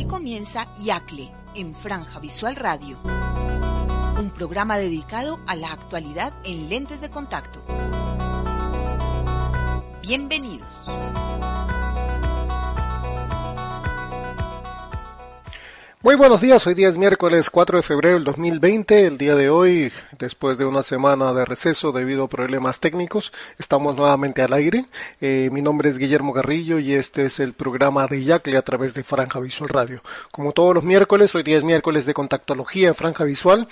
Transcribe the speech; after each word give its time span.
Aquí 0.00 0.08
comienza 0.08 0.66
Yacle 0.78 1.30
en 1.54 1.74
Franja 1.74 2.20
Visual 2.20 2.56
Radio, 2.56 2.96
un 4.18 4.32
programa 4.34 4.78
dedicado 4.78 5.38
a 5.46 5.54
la 5.54 5.72
actualidad 5.72 6.32
en 6.42 6.70
lentes 6.70 7.02
de 7.02 7.10
contacto. 7.10 7.62
Bienvenidos. 10.00 10.66
Muy 16.02 16.14
buenos 16.14 16.40
días, 16.40 16.66
hoy 16.66 16.72
día 16.72 16.88
es 16.88 16.96
miércoles 16.96 17.50
4 17.50 17.76
de 17.76 17.82
febrero 17.82 18.14
del 18.14 18.24
2020. 18.24 19.06
El 19.06 19.18
día 19.18 19.34
de 19.34 19.50
hoy, 19.50 19.92
después 20.18 20.56
de 20.56 20.64
una 20.64 20.82
semana 20.82 21.34
de 21.34 21.44
receso 21.44 21.92
debido 21.92 22.24
a 22.24 22.28
problemas 22.28 22.80
técnicos, 22.80 23.34
estamos 23.58 23.94
nuevamente 23.94 24.40
al 24.40 24.54
aire. 24.54 24.86
Eh, 25.20 25.50
mi 25.52 25.60
nombre 25.60 25.90
es 25.90 25.98
Guillermo 25.98 26.32
Garrillo 26.32 26.78
y 26.78 26.94
este 26.94 27.26
es 27.26 27.38
el 27.38 27.52
programa 27.52 28.06
de 28.06 28.24
Yacle 28.24 28.56
a 28.56 28.62
través 28.62 28.94
de 28.94 29.04
Franja 29.04 29.40
Visual 29.40 29.68
Radio. 29.68 30.02
Como 30.30 30.52
todos 30.52 30.74
los 30.74 30.84
miércoles, 30.84 31.34
hoy 31.34 31.42
día 31.42 31.58
es 31.58 31.64
miércoles 31.64 32.06
de 32.06 32.14
contactología 32.14 32.88
en 32.88 32.94
Franja 32.94 33.24
Visual 33.24 33.68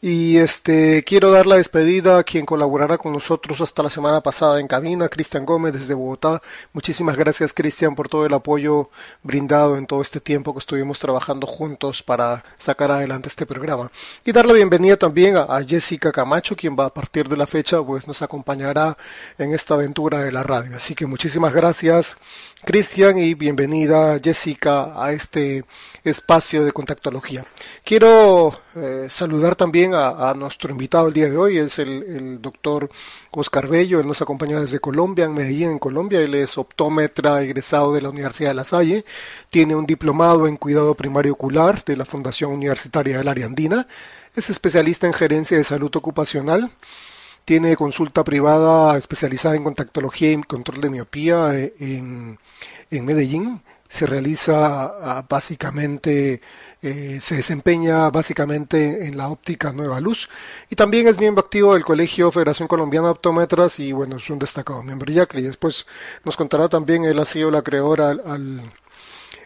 y 0.00 0.36
este 0.36 1.02
quiero 1.02 1.32
dar 1.32 1.46
la 1.46 1.56
despedida 1.56 2.16
a 2.16 2.22
quien 2.22 2.46
colaborará 2.46 2.96
con 2.96 3.12
nosotros 3.12 3.60
hasta 3.60 3.82
la 3.82 3.90
semana 3.90 4.20
pasada 4.20 4.60
en 4.60 4.68
cabina, 4.68 5.08
Cristian 5.08 5.44
Gómez 5.44 5.72
desde 5.72 5.94
Bogotá. 5.94 6.42
Muchísimas 6.72 7.16
gracias 7.16 7.52
Cristian 7.52 7.96
por 7.96 8.08
todo 8.08 8.24
el 8.24 8.34
apoyo 8.34 8.90
brindado 9.24 9.76
en 9.76 9.88
todo 9.88 10.00
este 10.00 10.20
tiempo 10.20 10.52
que 10.52 10.60
estuvimos 10.60 11.00
trabajando 11.00 11.48
juntos 11.48 11.71
para 12.02 12.44
sacar 12.58 12.90
adelante 12.90 13.28
este 13.28 13.46
programa. 13.46 13.90
Y 14.24 14.32
dar 14.32 14.46
la 14.46 14.52
bienvenida 14.52 14.96
también 14.96 15.36
a, 15.36 15.62
Jessica 15.66 16.12
Camacho, 16.12 16.56
quien 16.56 16.76
va 16.78 16.86
a 16.86 16.94
partir 16.94 17.28
de 17.28 17.36
la 17.36 17.46
fecha 17.46 17.82
pues 17.82 18.06
nos 18.06 18.22
acompañará 18.22 18.96
en 19.38 19.52
esta 19.54 19.74
aventura 19.74 20.20
de 20.20 20.32
la 20.32 20.42
radio. 20.42 20.76
Así 20.76 20.94
que 20.94 21.06
muchísimas 21.06 21.52
gracias 21.52 22.16
Cristian 22.64 23.18
y 23.18 23.34
bienvenida 23.34 24.20
Jessica 24.22 24.92
a 25.02 25.12
este 25.12 25.64
espacio 26.04 26.64
de 26.64 26.72
contactología. 26.72 27.44
Quiero 27.84 28.56
eh, 28.74 29.08
saludar 29.10 29.54
también 29.54 29.92
a, 29.94 30.32
nuestro 30.34 30.70
invitado 30.70 31.08
el 31.08 31.14
día 31.14 31.28
de 31.28 31.36
hoy, 31.36 31.58
es 31.58 31.78
el, 31.78 32.40
doctor 32.40 32.90
Oscar 33.30 33.68
Bello, 33.68 34.00
él 34.00 34.06
nos 34.06 34.22
acompaña 34.22 34.60
desde 34.60 34.80
Colombia, 34.80 35.26
en 35.26 35.34
Medellín, 35.34 35.70
en 35.70 35.78
Colombia, 35.78 36.20
él 36.20 36.34
es 36.34 36.56
optómetra 36.56 37.42
egresado 37.42 37.92
de 37.92 38.00
la 38.00 38.10
Universidad 38.10 38.50
de 38.50 38.54
La 38.54 38.64
Salle, 38.64 39.04
tiene 39.50 39.74
un 39.74 39.86
diplomado 39.86 40.46
en 40.46 40.56
cuidado 40.56 40.94
primario 40.94 41.34
ocular 41.34 41.84
de 41.84 41.96
la 41.96 42.04
Fundación 42.04 42.52
Universitaria 42.52 43.18
del 43.18 43.28
Área 43.28 43.46
Andina, 43.46 43.86
es 44.34 44.48
especialista 44.48 45.06
en 45.06 45.12
gerencia 45.12 45.58
de 45.58 45.64
salud 45.64 45.94
ocupacional, 45.94 46.70
tiene 47.44 47.76
consulta 47.76 48.24
privada 48.24 48.96
especializada 48.96 49.56
en 49.56 49.64
contactología 49.64 50.32
y 50.32 50.42
control 50.42 50.80
de 50.80 50.90
miopía 50.90 51.58
eh, 51.58 51.74
en, 51.80 52.38
en 52.90 53.04
Medellín. 53.04 53.60
Se 53.88 54.06
realiza 54.06 54.84
ah, 54.84 55.26
básicamente, 55.28 56.40
eh, 56.82 57.20
se 57.20 57.36
desempeña 57.36 58.10
básicamente 58.10 59.06
en 59.06 59.16
la 59.16 59.28
óptica 59.28 59.72
Nueva 59.72 60.00
Luz 60.00 60.28
y 60.68 60.74
también 60.74 61.06
es 61.06 61.16
miembro 61.16 61.44
activo 61.44 61.74
del 61.74 61.84
Colegio 61.84 62.32
Federación 62.32 62.66
Colombiana 62.66 63.06
de 63.06 63.12
Optómetras 63.12 63.78
y 63.78 63.92
bueno, 63.92 64.16
es 64.16 64.28
un 64.30 64.40
destacado 64.40 64.82
miembro 64.82 65.06
de 65.06 65.14
YACLE. 65.14 65.42
Y 65.42 65.44
después 65.44 65.86
nos 66.24 66.36
contará 66.36 66.68
también, 66.68 67.04
él 67.04 67.20
ha 67.20 67.24
sido 67.24 67.52
la 67.52 67.62
creadora 67.62 68.10
al, 68.10 68.62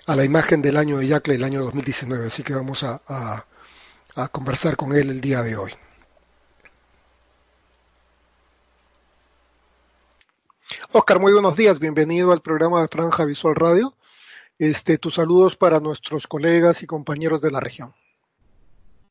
a 0.06 0.17
la 0.17 0.25
imagen 0.25 0.62
del 0.62 0.78
año 0.78 0.97
de 0.97 1.09
YACLE, 1.09 1.34
el 1.34 1.45
año 1.45 1.62
2019, 1.65 2.27
así 2.27 2.43
que 2.43 2.55
vamos 2.55 2.83
a, 2.83 3.03
a 3.06 4.28
conversar 4.28 4.77
con 4.77 4.95
él 4.95 5.11
el 5.11 5.21
día 5.21 5.43
de 5.43 5.56
hoy. 5.59 5.73
Oscar, 10.93 11.21
muy 11.21 11.33
buenos 11.33 11.56
días, 11.56 11.78
bienvenido 11.78 12.33
al 12.33 12.41
programa 12.41 12.81
de 12.81 12.89
Franja 12.89 13.25
Visual 13.27 13.55
Radio. 13.55 13.95
Este, 14.59 14.97
tus 14.97 15.17
saludos 15.17 15.55
para 15.55 15.81
nuestros 15.81 16.27
colegas 16.27 16.83
y 16.83 16.87
compañeros 16.87 17.43
de 17.43 17.50
la 17.50 17.61
región. 17.61 17.93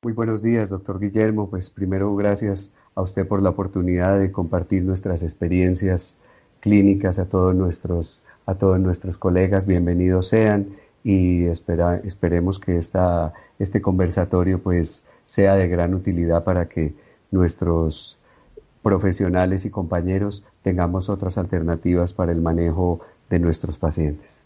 Muy 0.02 0.12
buenos 0.14 0.42
días, 0.42 0.70
doctor 0.70 1.00
Guillermo. 1.00 1.52
Pues 1.52 1.70
primero, 1.70 2.16
gracias 2.16 2.72
a 2.96 3.04
usted 3.04 3.28
por 3.28 3.44
la 3.44 3.52
oportunidad 3.52 4.18
de 4.18 4.32
compartir 4.32 4.84
nuestras 4.84 5.22
experiencias 5.22 6.18
clínicas 6.62 7.20
a 7.20 7.26
todos 7.26 7.54
nuestros, 7.54 8.24
a 8.48 8.56
todos 8.56 8.80
nuestros 8.80 9.20
colegas. 9.20 9.68
Bienvenidos 9.68 10.30
sean 10.30 10.78
y 11.04 11.46
espera, 11.46 11.98
esperemos 11.98 12.58
que 12.58 12.80
esta, 12.80 13.34
este 13.60 13.84
conversatorio 13.84 14.58
pues 14.58 15.04
sea 15.26 15.54
de 15.54 15.68
gran 15.68 15.94
utilidad 15.94 16.44
para 16.44 16.70
que 16.70 16.96
nuestros 17.30 18.18
profesionales 18.82 19.64
y 19.66 19.70
compañeros 19.70 20.44
tengamos 20.64 21.08
otras 21.08 21.38
alternativas 21.38 22.14
para 22.14 22.32
el 22.32 22.42
manejo 22.42 23.02
de 23.30 23.38
nuestros 23.38 23.78
pacientes. 23.78 24.45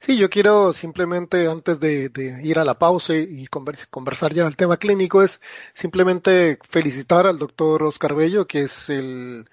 Sí, 0.00 0.16
yo 0.16 0.30
quiero 0.30 0.72
simplemente, 0.72 1.48
antes 1.48 1.80
de, 1.80 2.10
ir 2.42 2.58
a 2.58 2.64
la 2.64 2.78
pausa 2.78 3.14
y 3.14 3.46
conversar 3.46 4.32
ya 4.34 4.44
del 4.44 4.56
tema 4.56 4.76
clínico, 4.76 5.22
es 5.22 5.40
simplemente 5.74 6.58
felicitar 6.68 7.26
al 7.26 7.38
doctor 7.38 7.82
Oscar 7.82 8.14
Bello, 8.14 8.46
que 8.46 8.62
es 8.62 8.88
el 8.90 9.48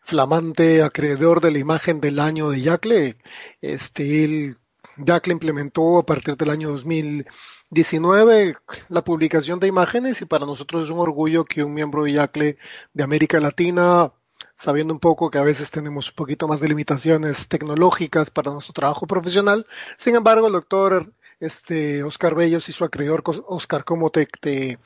flamante 0.00 0.82
acreedor 0.82 1.40
de 1.40 1.50
la 1.50 1.58
imagen 1.58 2.00
del 2.00 2.20
año 2.20 2.50
de 2.50 2.60
Yacle. 2.62 3.16
Este, 3.60 4.24
él, 4.24 4.58
Yacle 4.96 5.32
implementó 5.32 5.98
a 5.98 6.06
partir 6.06 6.36
del 6.36 6.50
año 6.50 6.70
2019 6.70 8.56
la 8.88 9.04
publicación 9.04 9.58
de 9.60 9.66
imágenes 9.68 10.20
y 10.22 10.26
para 10.26 10.46
nosotros 10.46 10.84
es 10.84 10.90
un 10.90 11.00
orgullo 11.00 11.44
que 11.44 11.64
un 11.64 11.74
miembro 11.74 12.04
de 12.04 12.12
Yacle 12.12 12.58
de 12.92 13.02
América 13.02 13.40
Latina 13.40 14.12
sabiendo 14.56 14.94
un 14.94 15.00
poco 15.00 15.30
que 15.30 15.38
a 15.38 15.42
veces 15.42 15.70
tenemos 15.70 16.08
un 16.08 16.14
poquito 16.14 16.48
más 16.48 16.60
de 16.60 16.68
limitaciones 16.68 17.48
tecnológicas 17.48 18.30
para 18.30 18.52
nuestro 18.52 18.72
trabajo 18.72 19.06
profesional. 19.06 19.66
Sin 19.96 20.14
embargo, 20.14 20.46
el 20.46 20.52
doctor 20.52 21.12
este, 21.40 22.02
Oscar 22.02 22.34
Bellos 22.34 22.68
y 22.68 22.72
su 22.72 22.84
acreedor 22.84 23.22
Oscar, 23.46 23.84
¿cómo 23.84 24.10
te, 24.10 24.26
te 24.40 24.78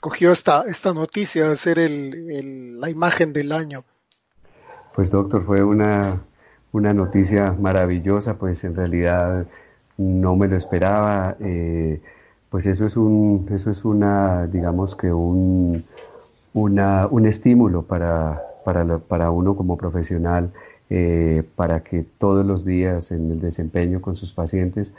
cogió 0.00 0.32
esta, 0.32 0.64
esta 0.66 0.92
noticia 0.92 1.48
de 1.48 1.56
ser 1.56 1.78
el, 1.78 2.80
la 2.80 2.90
imagen 2.90 3.32
del 3.32 3.52
año? 3.52 3.84
Pues 4.94 5.10
doctor, 5.10 5.44
fue 5.44 5.64
una, 5.64 6.20
una 6.72 6.92
noticia 6.92 7.52
maravillosa, 7.52 8.34
pues 8.34 8.62
en 8.64 8.76
realidad 8.76 9.46
no 9.96 10.36
me 10.36 10.46
lo 10.46 10.56
esperaba. 10.56 11.36
Eh, 11.40 12.00
pues 12.50 12.66
eso 12.66 12.86
es 12.86 12.96
un, 12.96 13.48
eso 13.50 13.70
es 13.70 13.84
una, 13.84 14.46
digamos 14.46 14.94
que 14.94 15.12
un, 15.12 15.84
una, 16.52 17.08
un 17.08 17.26
estímulo 17.26 17.82
para, 17.82 18.40
para, 18.64 18.98
para 18.98 19.30
uno 19.30 19.56
como 19.56 19.76
profesional, 19.76 20.52
eh, 20.90 21.42
para 21.56 21.80
que 21.82 22.04
todos 22.18 22.44
los 22.44 22.64
días 22.64 23.12
en 23.12 23.30
el 23.30 23.40
desempeño 23.40 24.00
con 24.02 24.16
sus 24.16 24.32
pacientes, 24.32 24.94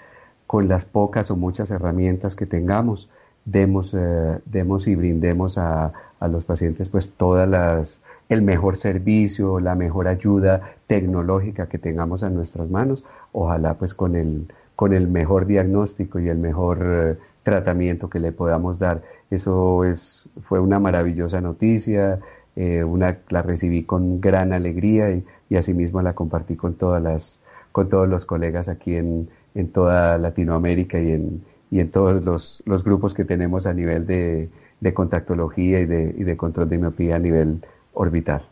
con 0.48 0.68
las 0.68 0.86
pocas 0.86 1.32
o 1.32 1.36
muchas 1.36 1.72
herramientas 1.72 2.36
que 2.36 2.46
tengamos, 2.46 3.10
demos, 3.46 3.94
eh, 3.94 4.40
demos 4.46 4.88
y 4.88 4.96
brindemos 4.96 5.58
a, 5.58 5.94
a, 6.20 6.28
los 6.28 6.44
pacientes 6.46 6.90
pues 6.90 7.12
todas 7.12 7.48
las, 7.48 8.04
el 8.30 8.42
mejor 8.42 8.78
servicio, 8.78 9.60
la 9.60 9.76
mejor 9.76 10.08
ayuda 10.08 10.76
tecnológica 10.88 11.68
que 11.68 11.78
tengamos 11.78 12.24
a 12.24 12.30
nuestras 12.30 12.70
manos, 12.70 13.04
ojalá 13.32 13.76
pues 13.76 13.94
con 13.94 14.16
el, 14.16 14.48
con 14.76 14.94
el 14.94 15.08
mejor 15.08 15.46
diagnóstico 15.46 16.20
y 16.20 16.30
el 16.30 16.38
mejor 16.38 16.80
eh, 16.84 17.18
tratamiento 17.44 18.10
que 18.10 18.20
le 18.20 18.32
podamos 18.32 18.80
dar. 18.80 19.02
Eso 19.30 19.86
es, 19.86 20.28
fue 20.44 20.60
una 20.60 20.80
maravillosa 20.80 21.42
noticia, 21.42 22.20
eh, 22.56 22.84
una 22.84 23.18
la 23.30 23.42
recibí 23.42 23.84
con 23.84 24.22
gran 24.22 24.54
alegría 24.54 25.12
y, 25.12 25.24
y, 25.50 25.56
asimismo 25.58 26.02
la 26.02 26.14
compartí 26.14 26.56
con 26.56 26.76
todas 26.76 27.02
las 27.02 27.42
con 27.72 27.90
todos 27.90 28.08
los 28.08 28.26
colegas 28.26 28.70
aquí 28.70 28.96
en, 28.96 29.30
en 29.54 29.72
toda 29.72 30.18
Latinoamérica 30.18 31.00
y 31.00 31.12
en, 31.12 31.44
y 31.72 31.80
en 31.82 31.92
todos 31.92 32.24
los, 32.24 32.64
los, 32.66 32.84
grupos 32.86 33.14
que 33.14 33.26
tenemos 33.26 33.66
a 33.66 33.74
nivel 33.74 34.08
de, 34.08 34.48
de 34.80 34.94
contactología 34.94 35.82
y 35.82 35.86
de, 35.86 36.16
y 36.18 36.24
de 36.24 36.38
control 36.38 36.70
de 36.70 36.78
miopía 36.78 37.18
a 37.18 37.20
nivel 37.20 37.60
orbital. 37.94 38.44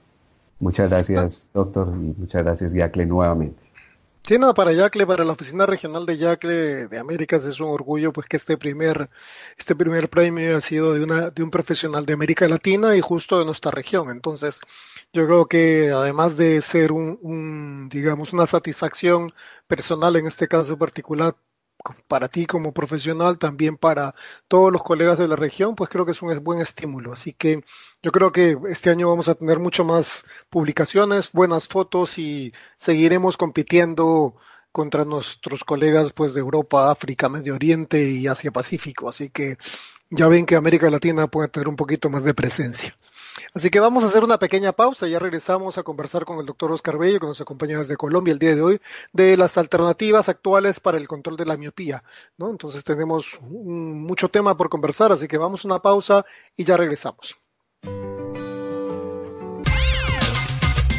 Muchas 0.60 0.90
gracias, 0.90 1.48
doctor, 1.54 1.94
y 1.96 2.14
muchas 2.20 2.44
gracias, 2.44 2.74
Yacle, 2.74 3.06
nuevamente. 3.06 3.73
Sí, 4.26 4.40
nada, 4.40 4.54
para 4.54 4.72
Yacle, 4.72 5.06
para 5.06 5.26
la 5.26 5.34
oficina 5.34 5.66
regional 5.66 6.06
de 6.06 6.18
Yacle 6.18 6.88
de 6.88 6.98
Américas 6.98 7.44
es 7.44 7.60
un 7.60 7.68
orgullo 7.68 8.14
pues 8.14 8.26
que 8.26 8.38
este 8.38 8.58
primer, 8.58 9.10
este 9.58 9.76
primer 9.76 10.10
premio 10.10 10.56
ha 10.56 10.62
sido 10.62 10.94
de 10.94 11.04
una, 11.04 11.30
de 11.30 11.44
un 11.44 11.52
profesional 11.52 12.06
de 12.06 12.14
América 12.14 12.48
Latina 12.48 12.96
y 12.96 13.02
justo 13.02 13.38
de 13.38 13.44
nuestra 13.46 13.72
región. 13.72 14.10
Entonces, 14.10 14.62
yo 15.12 15.26
creo 15.26 15.46
que 15.48 15.92
además 15.92 16.38
de 16.38 16.62
ser 16.62 16.94
un, 16.94 17.20
un 17.22 17.90
digamos, 17.90 18.32
una 18.32 18.48
satisfacción 18.48 19.34
personal 19.68 20.16
en 20.16 20.28
este 20.28 20.48
caso 20.48 20.78
particular 20.78 21.36
para 22.08 22.30
ti 22.30 22.46
como 22.46 22.74
profesional, 22.74 23.38
también 23.38 23.78
para 23.78 24.16
todos 24.48 24.72
los 24.72 24.84
colegas 24.84 25.18
de 25.18 25.28
la 25.28 25.36
región, 25.36 25.76
pues 25.76 25.90
creo 25.90 26.06
que 26.06 26.12
es 26.12 26.22
un 26.22 26.44
buen 26.44 26.62
estímulo. 26.62 27.14
Así 27.14 27.34
que 27.34 27.64
yo 28.02 28.12
creo 28.12 28.32
que 28.32 28.58
este 28.70 28.90
año 28.90 29.10
vamos 29.10 29.28
a 29.28 29.36
tener 29.36 29.60
mucho 29.60 29.84
más 29.84 30.26
publicaciones, 30.50 31.32
buenas 31.32 31.68
fotos 31.68 32.18
y 32.18 32.54
seguiremos 32.78 33.38
compitiendo 33.38 34.36
contra 34.72 35.06
nuestros 35.06 35.64
colegas 35.64 36.12
pues 36.14 36.34
de 36.34 36.40
Europa, 36.42 36.92
África, 36.92 37.30
Medio 37.30 37.56
Oriente 37.56 38.10
y 38.10 38.28
Asia 38.28 38.52
Pacífico. 38.52 39.08
Así 39.08 39.30
que 39.30 39.58
ya 40.14 40.28
ven 40.28 40.46
que 40.46 40.56
América 40.56 40.90
Latina 40.90 41.28
puede 41.28 41.50
tener 41.50 41.68
un 41.68 41.76
poquito 41.76 42.10
más 42.10 42.24
de 42.24 42.34
presencia. 42.34 42.96
Así 43.56 43.72
que 43.72 43.80
vamos 43.80 44.04
a 44.04 44.08
hacer 44.08 44.24
una 44.24 44.38
pequeña 44.38 44.72
pausa, 44.72 45.08
ya 45.08 45.18
regresamos 45.18 45.80
a 45.80 45.84
conversar 45.84 46.24
con 46.24 46.40
el 46.40 46.46
doctor 46.46 46.72
Oscar 46.72 47.00
Bello, 47.00 47.20
que 47.20 47.26
nos 47.26 47.42
acompaña 47.42 47.80
desde 47.80 47.98
Colombia 47.98 48.32
el 48.32 48.38
día 48.38 48.56
de 48.56 48.62
hoy, 48.62 48.82
de 49.12 49.36
las 49.38 49.58
alternativas 49.58 50.30
actuales 50.30 50.80
para 50.80 51.00
el 51.00 51.08
control 51.08 51.36
de 51.38 51.46
la 51.46 51.58
miopía. 51.58 52.04
¿no? 52.38 52.52
Entonces 52.52 52.84
tenemos 52.84 53.40
mucho 53.42 54.30
tema 54.30 54.56
por 54.56 54.70
conversar, 54.70 55.12
así 55.12 55.28
que 55.28 55.38
vamos 55.38 55.66
a 55.66 55.68
una 55.68 55.80
pausa 55.80 56.26
y 56.56 56.64
ya 56.64 56.78
regresamos. 56.78 57.36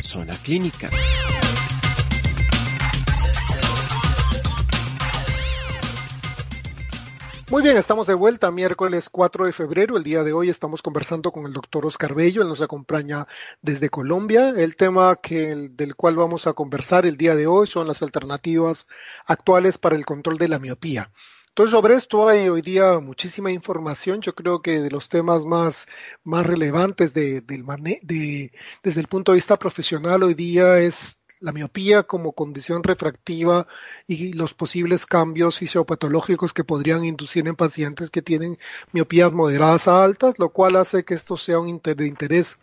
Zona 0.03 0.35
Clínica. 0.43 0.91
Muy 7.50 7.62
bien, 7.62 7.76
estamos 7.76 8.06
de 8.06 8.14
vuelta 8.14 8.50
miércoles 8.50 9.11
4 9.11 9.44
de 9.44 9.52
febrero. 9.52 9.99
El 9.99 10.02
día 10.02 10.25
de 10.25 10.32
hoy 10.32 10.49
estamos 10.49 10.81
conversando 10.81 11.31
con 11.31 11.44
el 11.44 11.52
doctor 11.52 11.85
Oscar 11.85 12.14
Bello. 12.14 12.41
Él 12.41 12.49
nos 12.49 12.62
acompaña 12.62 13.26
desde 13.61 13.91
Colombia. 13.91 14.55
El 14.56 14.76
tema 14.76 15.17
que, 15.17 15.69
del 15.70 15.94
cual 15.94 16.17
vamos 16.17 16.46
a 16.46 16.55
conversar 16.55 17.05
el 17.05 17.19
día 17.19 17.37
de 17.37 17.46
hoy 17.46 17.67
son 17.67 17.87
las 17.87 18.02
alternativas 18.02 18.87
actuales 19.26 19.76
para 19.76 19.94
el 19.94 20.06
control 20.06 20.38
de 20.38 20.49
la 20.49 20.58
miopía. 20.58 21.11
Entonces, 21.49 21.73
sobre 21.73 21.94
esto 21.94 22.29
hay 22.29 22.49
hoy 22.49 22.62
día 22.62 22.99
muchísima 22.99 23.52
información. 23.52 24.23
Yo 24.23 24.35
creo 24.35 24.62
que 24.62 24.81
de 24.81 24.91
los 24.91 25.11
temas 25.11 25.44
más, 25.44 25.87
más 26.25 26.46
relevantes 26.46 27.12
de, 27.12 27.43
de, 27.43 28.52
desde 28.82 29.00
el 29.00 29.06
punto 29.06 29.32
de 29.32 29.37
vista 29.37 29.58
profesional 29.58 30.23
hoy 30.23 30.35
día 30.35 30.79
es 30.79 31.19
la 31.44 31.52
miopía 31.52 32.05
como 32.05 32.32
condición 32.32 32.82
refractiva 32.82 33.67
y 34.06 34.32
los 34.32 34.55
posibles 34.55 35.05
cambios 35.05 35.58
fisiopatológicos 35.58 36.55
que 36.55 36.64
podrían 36.64 37.05
inducir 37.05 37.46
en 37.46 37.55
pacientes 37.55 38.11
que 38.11 38.23
tienen 38.23 38.58
miopías 38.93 39.31
moderadas 39.31 39.87
a 39.87 40.02
altas, 40.02 40.38
lo 40.38 40.49
cual 40.49 40.76
hace 40.76 41.05
que 41.05 41.12
esto 41.12 41.37
sea 41.37 41.58
un 41.58 41.82
de 41.85 42.06
interés 42.06 42.58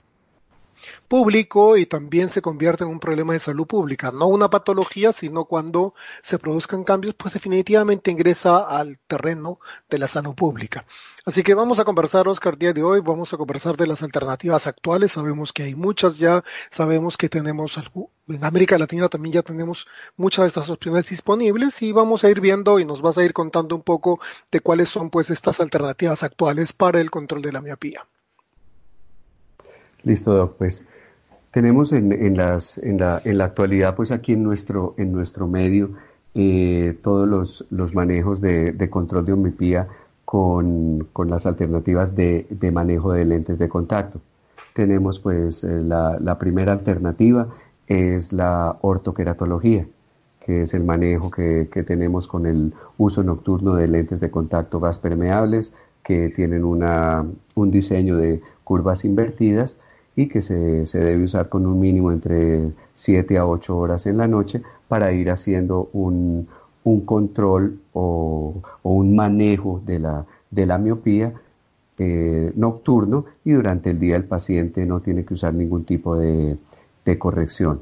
público 1.08 1.78
y 1.78 1.86
también 1.86 2.30
se 2.30 2.42
convierte 2.42 2.84
en 2.84 2.90
un 2.90 3.00
problema 3.00 3.34
de 3.34 3.40
salud 3.40 3.68
pública, 3.68 4.12
no 4.12 4.28
una 4.28 4.50
patología, 4.50 5.14
sino 5.14 5.46
cuando 5.46 5.94
se 6.24 6.40
produzcan 6.40 6.84
cambios, 6.84 7.16
pues 7.16 7.34
definitivamente 7.34 8.12
ingresa 8.12 8.60
al 8.60 8.98
terreno 9.08 9.60
de 9.90 10.00
la 10.00 10.08
salud 10.08 10.36
pública. 10.36 10.86
Así 11.24 11.44
que 11.44 11.54
vamos 11.54 11.80
a 11.80 11.86
conversar, 11.86 12.28
Oscar, 12.28 12.58
día 12.58 12.74
de 12.74 12.82
hoy, 12.82 13.00
vamos 13.00 13.32
a 13.32 13.38
conversar 13.38 13.78
de 13.78 13.86
las 13.86 14.02
alternativas 14.02 14.66
actuales. 14.66 15.12
Sabemos 15.12 15.54
que 15.54 15.64
hay 15.64 15.76
muchas 15.76 16.18
ya, 16.18 16.44
sabemos 16.72 17.16
que 17.16 17.30
tenemos, 17.30 17.80
en 18.28 18.44
América 18.44 18.78
Latina 18.78 19.08
también 19.08 19.34
ya 19.34 19.44
tenemos 19.44 19.86
muchas 20.18 20.44
de 20.44 20.48
estas 20.48 20.70
opciones 20.70 21.08
disponibles 21.08 21.82
y 21.84 21.92
vamos 21.92 22.24
a 22.24 22.30
ir 22.30 22.42
viendo 22.42 22.80
y 22.80 22.86
nos 22.86 23.04
vas 23.04 23.20
a 23.20 23.24
ir 23.24 23.34
contando 23.34 23.76
un 23.76 23.84
poco 23.84 24.20
de 24.52 24.62
cuáles 24.62 24.90
son 24.90 25.12
pues 25.12 25.30
estas 25.30 25.60
alternativas 25.60 26.24
actuales 26.24 26.74
para 26.74 27.00
el 27.00 27.12
control 27.12 27.44
de 27.44 27.52
la 27.52 27.62
miopía. 27.62 28.08
Listo, 30.04 30.34
Doc. 30.34 30.56
Pues 30.58 30.86
tenemos 31.52 31.92
en, 31.92 32.12
en, 32.12 32.38
las, 32.38 32.78
en, 32.78 33.00
la, 33.00 33.22
en 33.24 33.38
la 33.38 33.46
actualidad, 33.46 33.96
pues 33.96 34.12
aquí 34.12 34.34
en 34.34 34.44
nuestro, 34.44 34.96
en 34.98 35.12
nuestro 35.12 35.48
medio, 35.48 35.92
eh, 36.34 36.98
todos 37.04 37.66
los, 37.70 37.94
manejos 37.94 38.40
de, 38.40 38.88
control 38.90 39.26
de 39.26 39.36
miopía 39.36 39.88
con, 40.24 41.08
las 41.28 41.46
alternativas 41.46 42.16
de, 42.16 42.46
manejo 42.74 43.12
de 43.12 43.26
lentes 43.26 43.60
de 43.60 43.68
contacto. 43.68 44.22
Tenemos 44.74 45.20
pues 45.20 45.66
eh, 45.66 45.82
la, 45.84 46.18
la, 46.20 46.38
primera 46.38 46.72
alternativa 46.72 47.48
es 47.88 48.32
la 48.32 48.78
ortoqueratología, 48.80 49.86
que 50.46 50.62
es 50.62 50.74
el 50.74 50.86
manejo 50.86 51.30
que, 51.30 51.68
que, 51.70 51.84
tenemos 51.84 52.28
con 52.28 52.46
el 52.46 52.74
uso 52.98 53.24
nocturno 53.24 53.76
de 53.76 53.90
lentes 53.90 54.22
de 54.22 54.32
contacto 54.32 54.80
gas 54.80 54.98
permeables 54.98 55.74
que 56.02 56.30
tienen 56.30 56.64
una, 56.64 57.26
un 57.56 57.72
diseño 57.72 58.16
de 58.16 58.42
curvas 58.64 59.04
invertidas 59.04 59.78
y 60.16 60.28
que 60.28 60.42
se, 60.42 60.86
se, 60.86 61.00
debe 61.00 61.24
usar 61.24 61.50
con 61.50 61.66
un 61.66 61.80
mínimo 61.80 62.12
entre 62.12 62.72
7 62.96 63.38
a 63.38 63.46
8 63.46 63.78
horas 63.78 64.06
en 64.08 64.18
la 64.18 64.28
noche 64.28 64.62
para 64.88 65.12
ir 65.14 65.32
haciendo 65.32 65.90
un, 65.94 66.48
un 66.84 67.02
control 67.02 67.80
o, 67.94 68.56
un 68.84 69.16
manejo 69.16 69.82
de 69.86 70.00
la, 70.00 70.26
de 70.50 70.66
la 70.66 70.78
miopía 70.78 71.34
eh, 71.98 72.52
nocturno 72.56 73.26
y 73.46 73.52
durante 73.52 73.92
el 73.92 74.00
día 74.00 74.16
el 74.16 74.24
paciente 74.24 74.86
no 74.86 75.00
tiene 75.02 75.24
que 75.24 75.36
usar 75.36 75.54
ningún 75.54 75.86
tipo 75.86 76.18
de, 76.18 76.58
corrección. 77.20 77.82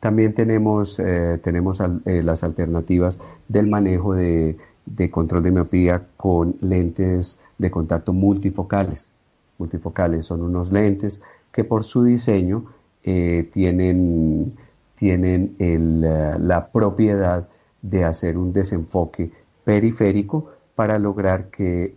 También 0.00 0.32
tenemos, 0.34 0.98
eh, 0.98 1.38
tenemos 1.44 1.80
eh, 2.06 2.22
las 2.22 2.42
alternativas 2.42 3.20
del 3.48 3.66
manejo 3.66 4.14
de, 4.14 4.56
de, 4.86 5.10
control 5.10 5.42
de 5.42 5.50
miopía 5.50 6.02
con 6.16 6.56
lentes 6.62 7.38
de 7.58 7.70
contacto 7.70 8.14
multifocales. 8.14 9.12
Multifocales 9.58 10.24
son 10.24 10.40
unos 10.40 10.72
lentes 10.72 11.20
que 11.52 11.64
por 11.64 11.84
su 11.84 12.04
diseño 12.04 12.64
tienen, 13.02 14.52
tienen 14.96 15.56
la 16.00 16.68
propiedad 16.72 17.48
de 17.82 18.04
hacer 18.04 18.38
un 18.38 18.52
desenfoque 18.52 19.30
periférico 19.64 20.50
para 20.74 20.98
lograr 20.98 21.50
que 21.50 21.94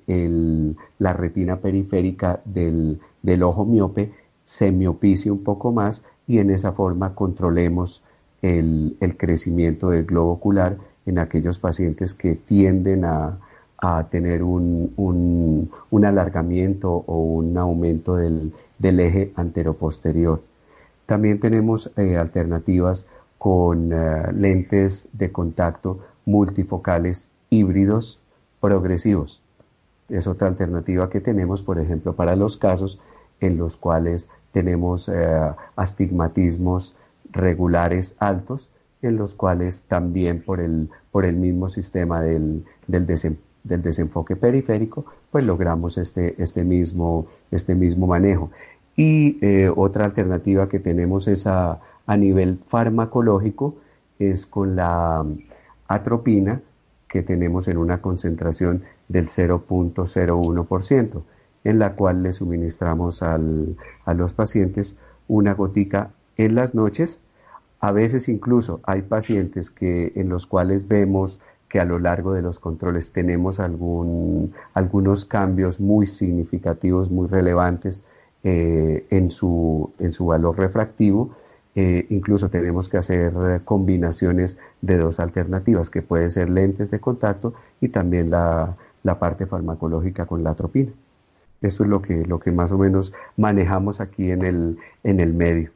la 0.97 1.13
retina 1.13 1.57
periférica 1.57 2.41
del, 2.45 2.99
ojo 3.43 3.65
miope 3.65 4.11
se 4.43 4.71
miopice 4.71 5.31
un 5.31 5.43
poco 5.43 5.71
más 5.71 6.03
y 6.27 6.39
en 6.39 6.51
esa 6.51 6.71
forma 6.71 7.15
controlemos 7.15 8.03
el, 8.41 8.97
crecimiento 9.17 9.89
del 9.89 10.05
globo 10.05 10.33
ocular 10.33 10.77
en 11.05 11.19
aquellos 11.19 11.59
pacientes 11.59 12.13
que 12.13 12.35
tienden 12.35 13.05
a, 13.05 13.39
tener 14.09 14.43
un, 14.43 15.69
alargamiento 16.03 16.91
o 16.91 17.23
un 17.23 17.57
aumento 17.57 18.15
del, 18.15 18.51
eje 18.81 19.31
anteroposterior. 19.35 20.41
También 21.05 21.39
tenemos 21.39 21.91
eh, 21.97 22.17
alternativas 22.17 23.05
con 23.37 23.91
eh, 23.93 24.31
lentes 24.33 25.07
de 25.13 25.31
contacto 25.31 25.99
multifocales 26.25 27.29
híbridos 27.49 28.19
progresivos. 28.59 29.41
Es 30.09 30.27
otra 30.27 30.47
alternativa 30.47 31.09
que 31.09 31.21
tenemos, 31.21 31.63
por 31.63 31.79
ejemplo, 31.79 32.13
para 32.13 32.35
los 32.35 32.57
casos 32.57 32.99
en 33.39 33.57
los 33.57 33.77
cuales 33.77 34.29
tenemos 34.51 35.09
eh, 35.09 35.51
astigmatismos 35.75 36.95
regulares 37.31 38.15
altos, 38.19 38.69
en 39.01 39.17
los 39.17 39.35
cuales 39.35 39.83
también 39.87 40.41
por 40.41 40.59
el, 40.59 40.89
por 41.11 41.25
el 41.25 41.35
mismo 41.35 41.69
sistema 41.69 42.21
del, 42.21 42.63
del, 42.87 43.05
desenfoque 43.67 44.35
periférico, 44.35 45.05
pues 45.31 45.43
logramos 45.43 45.97
este, 45.97 46.41
este, 46.41 46.63
mismo, 46.63 47.27
este 47.51 47.75
mismo 47.75 48.07
manejo. 48.07 48.51
Y 48.95 49.37
eh, 49.41 49.71
otra 49.75 50.05
alternativa 50.05 50.69
que 50.69 50.79
tenemos 50.79 51.27
es 51.27 51.47
a, 51.47 51.79
a 52.05 52.17
nivel 52.17 52.59
farmacológico 52.67 53.75
es 54.19 54.45
con 54.45 54.75
la 54.75 55.25
atropina 55.87 56.61
que 57.07 57.21
tenemos 57.21 57.67
en 57.67 57.77
una 57.77 58.01
concentración 58.01 58.83
del 59.07 59.27
0.01%, 59.27 61.21
en 61.63 61.79
la 61.79 61.93
cual 61.93 62.23
le 62.23 62.31
suministramos 62.33 63.23
al, 63.23 63.75
a 64.05 64.13
los 64.13 64.33
pacientes 64.33 64.97
una 65.27 65.53
gotica 65.53 66.11
en 66.37 66.55
las 66.55 66.75
noches. 66.75 67.21
A 67.79 67.91
veces 67.91 68.29
incluso 68.29 68.79
hay 68.83 69.01
pacientes 69.01 69.69
que, 69.69 70.11
en 70.15 70.29
los 70.29 70.45
cuales 70.45 70.87
vemos 70.87 71.39
que 71.69 71.79
a 71.79 71.85
lo 71.85 71.99
largo 71.99 72.33
de 72.33 72.41
los 72.41 72.59
controles 72.59 73.11
tenemos 73.11 73.59
algún, 73.59 74.53
algunos 74.73 75.25
cambios 75.25 75.79
muy 75.79 76.07
significativos, 76.07 77.11
muy 77.11 77.27
relevantes 77.27 78.03
eh, 78.43 79.05
en, 79.09 79.31
su, 79.31 79.91
en 79.99 80.11
su 80.11 80.27
valor 80.27 80.57
refractivo 80.57 81.35
eh, 81.75 82.07
incluso 82.09 82.49
tenemos 82.49 82.87
que 82.87 82.97
hacer 82.97 83.33
combinaciones 83.65 84.57
de 84.81 84.97
dos 84.97 85.19
alternativas, 85.19 85.89
que 85.89 86.01
puede 86.01 86.29
ser 86.29 86.49
lentes 86.49 86.89
de 86.89 87.01
contacto 87.01 87.53
y 87.81 87.89
también 87.89 88.29
la, 88.29 88.77
parte 89.19 89.45
farmacológica 89.45 90.25
con 90.25 90.43
la 90.43 90.51
atropina. 90.51 90.91
Esto 91.61 91.83
es 91.83 91.89
lo 91.89 92.01
que, 92.01 92.25
lo 92.25 92.39
que 92.39 92.51
más 92.51 92.71
o 92.71 92.77
menos 92.77 93.13
manejamos 93.37 93.99
aquí 93.99 94.31
en 94.31 94.45
el, 94.45 94.77
en 95.03 95.19
el 95.19 95.33
medio. 95.33 95.71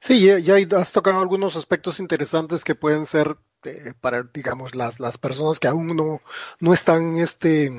Sí, 0.00 0.26
ya, 0.42 0.56
has 0.78 0.92
tocado 0.92 1.20
algunos 1.20 1.56
aspectos 1.56 2.00
interesantes 2.00 2.64
que 2.64 2.74
pueden 2.74 3.06
ser 3.06 3.36
eh, 3.64 3.94
para, 4.00 4.22
digamos, 4.32 4.74
las, 4.74 5.00
las 5.00 5.18
personas 5.18 5.58
que 5.58 5.68
aún 5.68 5.94
no, 5.96 6.20
no 6.60 6.74
están 6.74 7.16
en 7.16 7.20
este, 7.20 7.72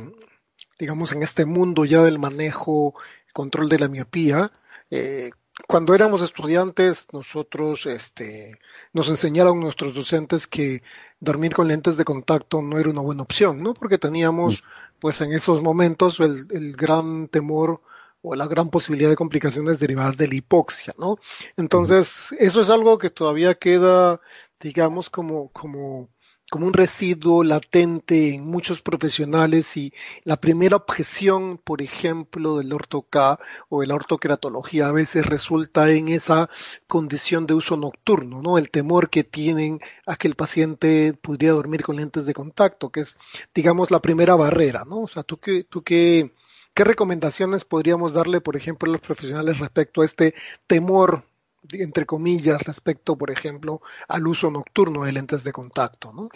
digamos, 0.80 1.12
en 1.12 1.24
este 1.24 1.46
mundo 1.46 1.86
ya 1.86 2.04
del 2.04 2.20
manejo, 2.20 2.96
control 3.34 3.70
de 3.70 3.80
la 3.80 3.88
miopía, 3.88 4.51
eh, 4.89 5.32
cuando 5.68 5.96
éramos 5.96 6.22
estudiantes, 6.22 7.08
nosotros, 7.13 7.86
este, 7.86 8.60
nos 8.92 9.08
enseñaron 9.08 9.60
nuestros 9.60 9.94
docentes 9.94 10.48
que 10.48 10.84
dormir 11.20 11.54
con 11.56 11.70
lentes 11.70 11.96
de 11.96 12.04
contacto 12.04 12.62
no 12.62 12.77
era 12.77 12.89
una 12.89 13.01
buena 13.01 13.24
opción, 13.24 13.63
¿no? 13.63 13.74
Porque 13.74 13.98
teníamos, 13.98 14.63
pues 15.00 15.22
en 15.22 15.32
esos 15.32 15.62
momentos, 15.62 16.20
el, 16.20 16.46
el 16.51 16.75
gran 16.75 17.30
temor 17.30 17.82
o 18.22 18.36
la 18.36 18.48
gran 18.48 18.70
posibilidad 18.70 19.10
de 19.10 19.15
complicaciones 19.15 19.80
derivadas 19.80 20.18
de 20.18 20.27
la 20.27 20.36
hipoxia, 20.36 20.94
¿no? 20.98 21.18
Entonces, 21.56 22.34
eso 22.38 22.60
es 22.60 22.70
algo 22.70 22.98
que 22.98 23.10
todavía 23.10 23.56
queda, 23.56 24.20
digamos, 24.59 25.09
como, 25.09 25.50
como 25.51 26.09
como 26.50 26.67
un 26.67 26.74
residuo 26.74 27.43
latente 27.43 28.35
en 28.35 28.45
muchos 28.45 28.81
profesionales 28.81 29.75
y 29.77 29.93
la 30.24 30.38
primera 30.39 30.75
objeción, 30.75 31.57
por 31.57 31.81
ejemplo, 31.81 32.57
del 32.57 32.71
ortoca 32.74 33.39
o 33.69 33.81
de 33.81 33.88
la 33.88 33.95
ortoqueratología 33.95 34.88
a 34.88 34.91
veces 34.91 35.25
resulta 35.25 35.89
en 35.91 36.09
esa 36.09 36.50
condición 36.88 37.47
de 37.47 37.55
uso 37.55 37.77
nocturno, 37.77 38.41
¿no? 38.41 38.57
El 38.57 38.69
temor 38.69 39.09
que 39.09 39.24
tienen 39.24 39.79
a 40.05 40.17
que 40.17 40.27
el 40.27 40.35
paciente 40.35 41.13
podría 41.13 41.51
dormir 41.51 41.83
con 41.83 41.95
lentes 41.95 42.25
de 42.25 42.33
contacto, 42.33 42.91
que 42.91 43.01
es, 43.01 43.17
digamos, 43.53 43.89
la 43.89 44.01
primera 44.01 44.35
barrera, 44.35 44.85
¿no? 44.85 45.01
O 45.01 45.07
sea, 45.07 45.24
tú 45.24 45.39
qué, 45.39 45.63
tú 45.63 45.83
qué, 45.83 46.33
qué 46.75 46.83
recomendaciones 46.83 47.65
podríamos 47.65 48.13
darle, 48.13 48.39
por 48.41 48.55
ejemplo, 48.55 48.89
a 48.89 48.93
los 48.93 49.01
profesionales 49.01 49.59
respecto 49.59 50.01
a 50.01 50.05
este 50.05 50.35
temor 50.67 51.25
entre 51.74 52.05
comillas, 52.05 52.63
respecto, 52.63 53.15
por 53.15 53.31
ejemplo, 53.31 53.81
al 54.07 54.27
uso 54.27 54.51
nocturno 54.51 55.03
de 55.03 55.12
lentes 55.12 55.43
de 55.43 55.51
contacto, 55.51 56.13
¿no? 56.13 56.29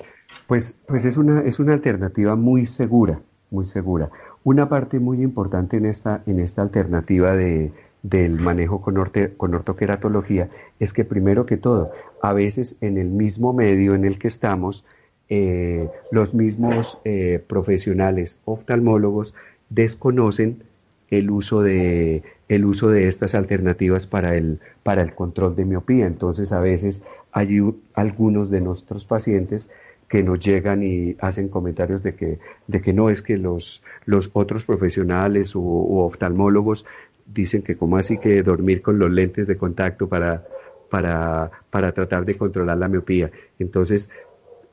Pues, 0.47 0.73
pues 0.87 1.05
es, 1.05 1.17
una, 1.17 1.41
es 1.41 1.59
una 1.59 1.73
alternativa 1.73 2.35
muy 2.35 2.65
segura, 2.65 3.19
muy 3.51 3.65
segura. 3.65 4.09
Una 4.43 4.69
parte 4.69 4.99
muy 4.99 5.21
importante 5.21 5.77
en 5.77 5.85
esta, 5.85 6.23
en 6.25 6.39
esta 6.39 6.61
alternativa 6.61 7.35
de, 7.35 7.71
del 8.03 8.39
manejo 8.39 8.81
con, 8.81 8.95
con 9.37 9.55
ortoqueratología 9.55 10.49
es 10.79 10.93
que 10.93 11.03
primero 11.03 11.45
que 11.45 11.57
todo, 11.57 11.91
a 12.21 12.33
veces 12.33 12.77
en 12.81 12.97
el 12.97 13.09
mismo 13.09 13.53
medio 13.53 13.95
en 13.95 14.05
el 14.05 14.17
que 14.17 14.27
estamos, 14.27 14.85
eh, 15.29 15.87
los 16.11 16.33
mismos 16.33 16.97
eh, 17.05 17.43
profesionales 17.47 18.39
oftalmólogos 18.45 19.35
desconocen 19.69 20.63
el 21.09 21.29
uso 21.31 21.61
de 21.61 22.23
el 22.49 22.65
uso 22.65 22.89
de 22.89 23.07
estas 23.07 23.35
alternativas 23.35 24.07
para 24.07 24.35
el, 24.35 24.59
para 24.81 25.03
el 25.03 25.13
control 25.13 25.55
de 25.55 25.65
miopía. 25.65 26.07
Entonces, 26.07 26.51
a 26.51 26.59
veces 26.59 27.03
hay 27.31 27.61
algunos 27.93 28.49
de 28.49 28.59
nuestros 28.59 29.05
pacientes 29.05 29.69
que 30.07 30.23
nos 30.23 30.39
llegan 30.39 30.81
y 30.81 31.15
hacen 31.19 31.49
comentarios 31.49 32.01
de 32.01 32.15
que, 32.15 32.39
de 32.65 32.81
que 32.81 32.91
no 32.91 33.11
es 33.11 33.21
que 33.21 33.37
los, 33.37 33.83
los 34.05 34.31
otros 34.33 34.65
profesionales 34.65 35.55
o, 35.55 35.61
oftalmólogos 35.61 36.85
dicen 37.27 37.61
que 37.61 37.77
como 37.77 37.97
así 37.97 38.17
que 38.17 38.41
dormir 38.41 38.81
con 38.81 38.97
los 38.97 39.11
lentes 39.11 39.45
de 39.45 39.55
contacto 39.55 40.09
para, 40.09 40.43
para, 40.89 41.51
para 41.69 41.91
tratar 41.91 42.25
de 42.25 42.35
controlar 42.35 42.79
la 42.79 42.87
miopía. 42.87 43.29
Entonces, 43.59 44.09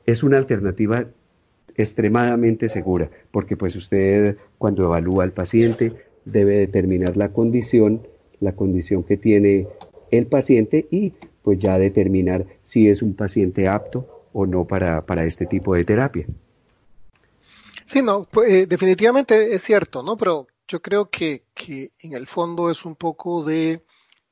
es 0.07 0.23
una 0.23 0.37
alternativa 0.37 1.05
extremadamente 1.75 2.69
segura, 2.69 3.07
porque 3.29 3.55
pues 3.55 3.75
usted 3.75 4.37
cuando 4.57 4.85
evalúa 4.85 5.23
al 5.23 5.31
paciente 5.31 5.93
debe 6.31 6.57
determinar 6.57 7.17
la 7.17 7.29
condición, 7.29 8.07
la 8.39 8.53
condición 8.53 9.03
que 9.03 9.17
tiene 9.17 9.67
el 10.11 10.27
paciente 10.27 10.87
y 10.91 11.13
pues 11.41 11.59
ya 11.59 11.77
determinar 11.77 12.45
si 12.63 12.89
es 12.89 13.01
un 13.01 13.13
paciente 13.15 13.67
apto 13.67 14.25
o 14.33 14.45
no 14.45 14.65
para, 14.65 15.05
para 15.05 15.25
este 15.25 15.45
tipo 15.45 15.73
de 15.75 15.85
terapia. 15.85 16.25
Sí, 17.85 18.01
no, 18.01 18.27
pues, 18.29 18.51
eh, 18.51 18.65
definitivamente 18.67 19.55
es 19.55 19.63
cierto, 19.63 20.03
¿no? 20.03 20.17
Pero 20.17 20.47
yo 20.67 20.81
creo 20.81 21.09
que, 21.09 21.43
que 21.53 21.91
en 22.01 22.13
el 22.13 22.27
fondo 22.27 22.69
es 22.69 22.83
un 22.85 22.95
poco 22.95 23.43
de, 23.43 23.81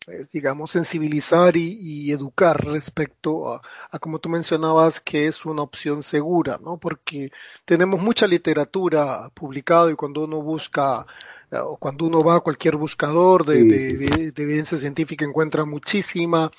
eh, 0.07 0.25
digamos, 0.31 0.71
sensibilizar 0.71 1.57
y, 1.57 2.11
educar 2.11 2.63
respecto 2.63 3.53
a, 3.53 3.61
a, 3.91 3.99
como 3.99 4.19
tú 4.19 4.29
mencionabas, 4.29 4.99
que 4.99 5.27
es 5.27 5.45
una 5.45 5.63
opción 5.63 6.03
segura, 6.03 6.59
¿no? 6.63 6.77
Porque 6.77 7.31
tenemos 7.65 8.01
mucha 8.01 8.27
literatura 8.27 9.29
publicada 9.33 9.91
y 9.91 9.95
cuando 9.95 10.23
uno 10.23 10.41
busca 10.41 11.05
o 11.51 11.77
cuando 11.77 12.05
uno 12.05 12.23
va 12.23 12.35
a 12.35 12.39
cualquier 12.41 12.75
buscador 12.75 13.45
de, 13.45 13.63
de, 13.63 14.33
evidencia 14.35 14.77
científica 14.77 15.25
encuentra 15.25 15.65
muchísima. 15.65 16.51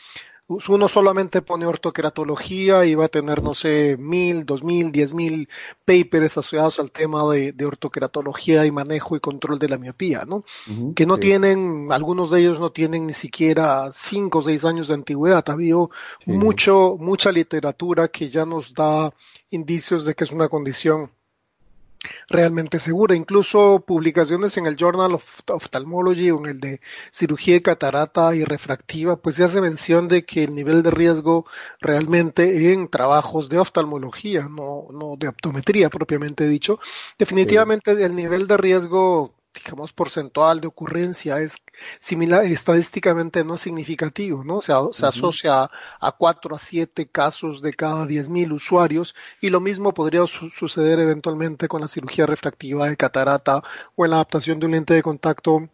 Uno 0.49 0.87
solamente 0.87 1.43
pone 1.43 1.67
ortoqueratología 1.67 2.85
y 2.85 2.95
va 2.95 3.07
a 3.07 3.09
tener, 3.09 3.43
no 3.43 3.53
sé, 3.53 3.97
mil, 3.99 4.47
dos 4.47 4.63
mil, 4.63 4.93
diez 4.93 5.13
mil 5.13 5.49
papers 5.85 6.39
asociados 6.39 6.79
al 6.79 6.93
tema 6.93 7.29
de, 7.33 7.51
de 7.51 7.67
ortoqueratología 7.67 8.65
y 8.65 8.71
manejo 8.71 9.17
y 9.17 9.21
control 9.21 9.59
de 9.59 9.69
la 9.69 9.77
miopía, 9.77 10.25
¿no? 10.25 10.45
que 10.95 11.05
no 11.05 11.19
tienen, 11.19 11.89
algunos 11.91 12.31
de 12.31 12.41
ellos 12.41 12.61
no 12.61 12.71
tienen 12.71 13.09
ni 13.09 13.13
siquiera 13.13 13.91
cinco 13.91 14.39
o 14.39 14.43
seis 14.45 14.65
años 14.65 14.87
de 14.87 14.95
antigüedad. 14.95 15.45
Ha 15.49 15.53
habido 15.53 15.91
mucho, 16.27 16.97
mucha 16.97 17.33
literatura 17.33 18.07
que 18.07 18.31
ya 18.31 18.47
nos 18.47 18.73
da 18.73 19.13
indicios 19.51 20.05
de 20.05 20.15
que 20.15 20.25
es 20.25 20.31
una 20.31 20.49
condición 20.49 21.11
realmente 22.29 22.79
segura. 22.79 23.15
Incluso 23.15 23.85
publicaciones 23.87 24.57
en 24.57 24.67
el 24.67 24.77
Journal 24.77 25.15
of 25.15 25.25
Ophthalmology 25.49 26.31
o 26.31 26.39
en 26.39 26.47
el 26.47 26.61
de 26.61 26.81
cirugía 27.13 27.55
de 27.55 27.63
catarata 27.63 28.35
y 28.35 28.45
refractiva, 28.45 29.17
pues 29.17 29.37
se 29.37 29.45
hace 29.45 29.61
mención 29.61 30.09
de 30.09 30.25
que 30.25 30.45
el 30.45 30.55
nivel 30.55 30.83
de 30.83 30.91
riesgo 30.91 31.47
realmente 31.81 32.73
en 32.73 32.89
trabajos 32.89 33.49
de 33.49 33.59
oftalmología, 33.59 34.49
no, 34.49 34.89
no 34.93 35.17
de 35.17 35.29
optometría 35.29 35.91
propiamente 35.91 36.47
dicho, 36.49 36.79
definitivamente 37.19 37.93
el 37.93 38.15
nivel 38.15 38.47
de 38.47 38.57
riesgo 38.57 39.36
digamos, 39.57 39.93
porcentual 39.93 40.61
de 40.61 40.67
ocurrencia 40.67 41.41
es 41.41 41.57
similar, 42.01 42.45
estadísticamente 42.45 43.45
no 43.45 43.57
significativo, 43.57 44.45
¿no? 44.45 44.59
O 44.59 44.63
sea, 44.63 44.81
se 44.93 45.07
asocia 45.07 45.71
a, 46.01 46.13
cuatro 46.13 46.55
a 46.55 46.59
siete 46.59 47.07
casos 47.07 47.63
de 47.63 47.75
cada 47.75 48.07
diez 48.07 48.29
mil 48.29 48.53
usuarios 48.53 49.15
y 49.41 49.51
lo 49.51 49.61
mismo 49.61 49.95
podría 49.95 50.27
suceder 50.27 50.99
eventualmente 50.99 51.69
con 51.69 51.81
la 51.81 51.89
cirugía 51.89 52.27
refractiva 52.27 52.89
de 52.89 52.97
catarata 52.97 53.63
o 53.95 54.05
en 54.05 54.11
la 54.11 54.17
adaptación 54.17 54.61
de 54.61 54.67
un 54.67 54.73
lente 54.73 54.95
de 54.95 55.03
contacto 55.03 55.69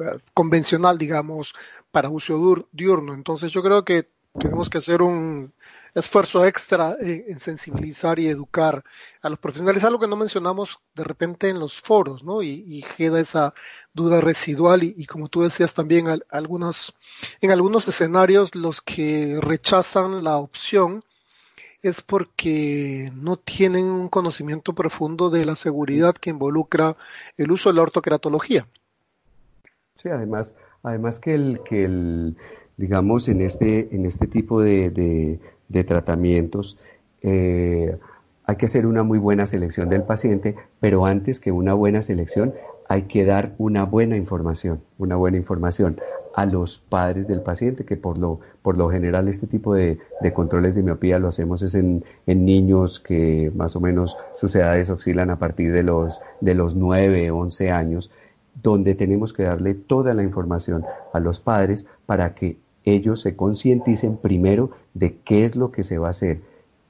eh, 0.00 0.18
convencional, 0.34 0.98
digamos, 0.98 1.54
para 1.90 2.08
uso 2.08 2.66
diurno. 2.72 3.14
Entonces 3.14 3.52
yo 3.52 3.62
creo 3.62 3.84
que 3.84 4.08
tenemos 4.38 4.70
que 4.70 4.78
hacer 4.78 5.02
un 5.02 5.52
esfuerzo 5.94 6.44
extra 6.44 6.96
en, 7.00 7.38
sensibilizar 7.38 8.18
y 8.18 8.28
educar 8.28 8.84
a 9.22 9.28
los 9.28 9.38
profesionales, 9.38 9.84
algo 9.84 10.00
que 10.00 10.08
no 10.08 10.16
mencionamos 10.16 10.80
de 10.94 11.04
repente 11.04 11.48
en 11.48 11.58
los 11.58 11.80
foros, 11.80 12.22
¿no? 12.24 12.42
Y, 12.42 12.84
queda 12.96 13.20
esa 13.20 13.54
duda 13.94 14.20
residual 14.20 14.82
y, 14.82 15.06
como 15.06 15.28
tú 15.28 15.42
decías 15.42 15.74
también, 15.74 16.06
algunos, 16.30 16.96
en 17.40 17.50
algunos 17.50 17.88
escenarios 17.88 18.54
los 18.54 18.80
que 18.82 19.38
rechazan 19.40 20.24
la 20.24 20.36
opción 20.36 21.04
es 21.82 22.02
porque 22.02 23.10
no 23.14 23.36
tienen 23.36 23.86
un 23.86 24.08
conocimiento 24.08 24.74
profundo 24.74 25.30
de 25.30 25.46
la 25.46 25.56
seguridad 25.56 26.14
que 26.14 26.30
involucra 26.30 26.96
el 27.38 27.50
uso 27.50 27.70
de 27.70 27.76
la 27.76 27.82
ortoqueratología. 27.82 28.66
Sí, 29.96 30.10
además, 30.10 30.56
además 30.82 31.18
que 31.18 31.34
el, 31.34 31.60
que 31.64 31.84
el 31.84 32.36
digamos, 32.80 33.28
en 33.28 33.42
este, 33.42 33.94
en 33.94 34.06
este 34.06 34.26
tipo 34.26 34.62
de 34.62 35.38
tratamientos, 35.84 36.78
eh, 37.22 37.96
hay 38.44 38.56
que 38.56 38.66
hacer 38.66 38.86
una 38.86 39.02
muy 39.02 39.18
buena 39.18 39.46
selección 39.46 39.88
del 39.88 40.02
paciente, 40.02 40.56
pero 40.80 41.06
antes 41.06 41.38
que 41.38 41.52
una 41.52 41.74
buena 41.74 42.02
selección 42.02 42.52
hay 42.88 43.02
que 43.02 43.24
dar 43.24 43.54
una 43.58 43.84
buena 43.84 44.16
información, 44.16 44.80
una 44.98 45.14
buena 45.14 45.36
información 45.36 46.00
a 46.34 46.46
los 46.46 46.78
padres 46.78 47.28
del 47.28 47.42
paciente, 47.42 47.84
que 47.84 47.96
por 47.96 48.18
lo, 48.18 48.40
por 48.62 48.76
lo 48.76 48.90
general 48.90 49.28
este 49.28 49.46
tipo 49.46 49.74
de, 49.74 49.98
controles 50.34 50.74
de 50.74 50.82
miopía 50.82 51.18
lo 51.18 51.28
hacemos 51.28 51.62
es 51.62 51.74
en, 51.74 52.04
en, 52.26 52.44
niños 52.44 52.98
que 52.98 53.52
más 53.54 53.76
o 53.76 53.80
menos 53.80 54.16
sus 54.34 54.54
edades 54.56 54.90
oscilan 54.90 55.30
a 55.30 55.38
partir 55.38 55.72
de 55.72 55.82
los, 55.82 56.20
de 56.40 56.54
los 56.54 56.74
9, 56.74 57.30
11 57.30 57.70
años, 57.70 58.10
donde 58.62 58.94
tenemos 58.94 59.32
que 59.32 59.44
darle 59.44 59.74
toda 59.74 60.14
la 60.14 60.22
información 60.22 60.84
a 61.12 61.20
los 61.20 61.40
padres 61.40 61.86
para 62.06 62.34
que 62.34 62.56
ellos 62.84 63.20
se 63.20 63.36
concienticen 63.36 64.16
primero 64.16 64.70
de 64.94 65.16
qué 65.24 65.44
es 65.44 65.56
lo 65.56 65.70
que 65.72 65.82
se 65.82 65.98
va 65.98 66.08
a 66.08 66.10
hacer, 66.10 66.40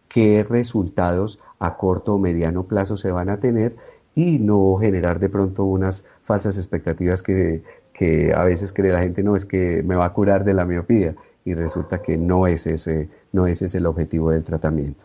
qué 0.09 0.45
resultados 0.49 1.39
a 1.59 1.77
corto 1.77 2.15
o 2.15 2.19
mediano 2.19 2.65
plazo 2.65 2.97
se 2.97 3.11
van 3.11 3.29
a 3.29 3.39
tener 3.39 3.77
y 4.15 4.39
no 4.39 4.77
generar 4.81 5.21
de 5.21 5.29
pronto 5.29 5.65
unas 5.65 6.05
falsas 6.25 6.57
expectativas 6.57 7.23
que, 7.23 7.63
que 7.93 8.33
a 8.35 8.45
veces 8.45 8.73
cree 8.73 8.93
la 8.93 9.01
gente, 9.01 9.23
no, 9.23 9.37
es 9.37 9.47
que 9.47 9.83
me 9.85 9.95
va 9.95 10.07
a 10.07 10.13
curar 10.13 10.45
de 10.45 10.55
la 10.55 10.65
miopía 10.65 11.15
y 11.45 11.55
resulta 11.55 12.03
que 12.03 12.17
no 12.17 12.47
es 12.47 12.67
ese, 12.67 13.09
no 13.33 13.47
es 13.47 13.63
ese 13.63 13.79
el 13.79 13.87
objetivo 13.87 14.31
del 14.31 14.45
tratamiento. 14.45 15.05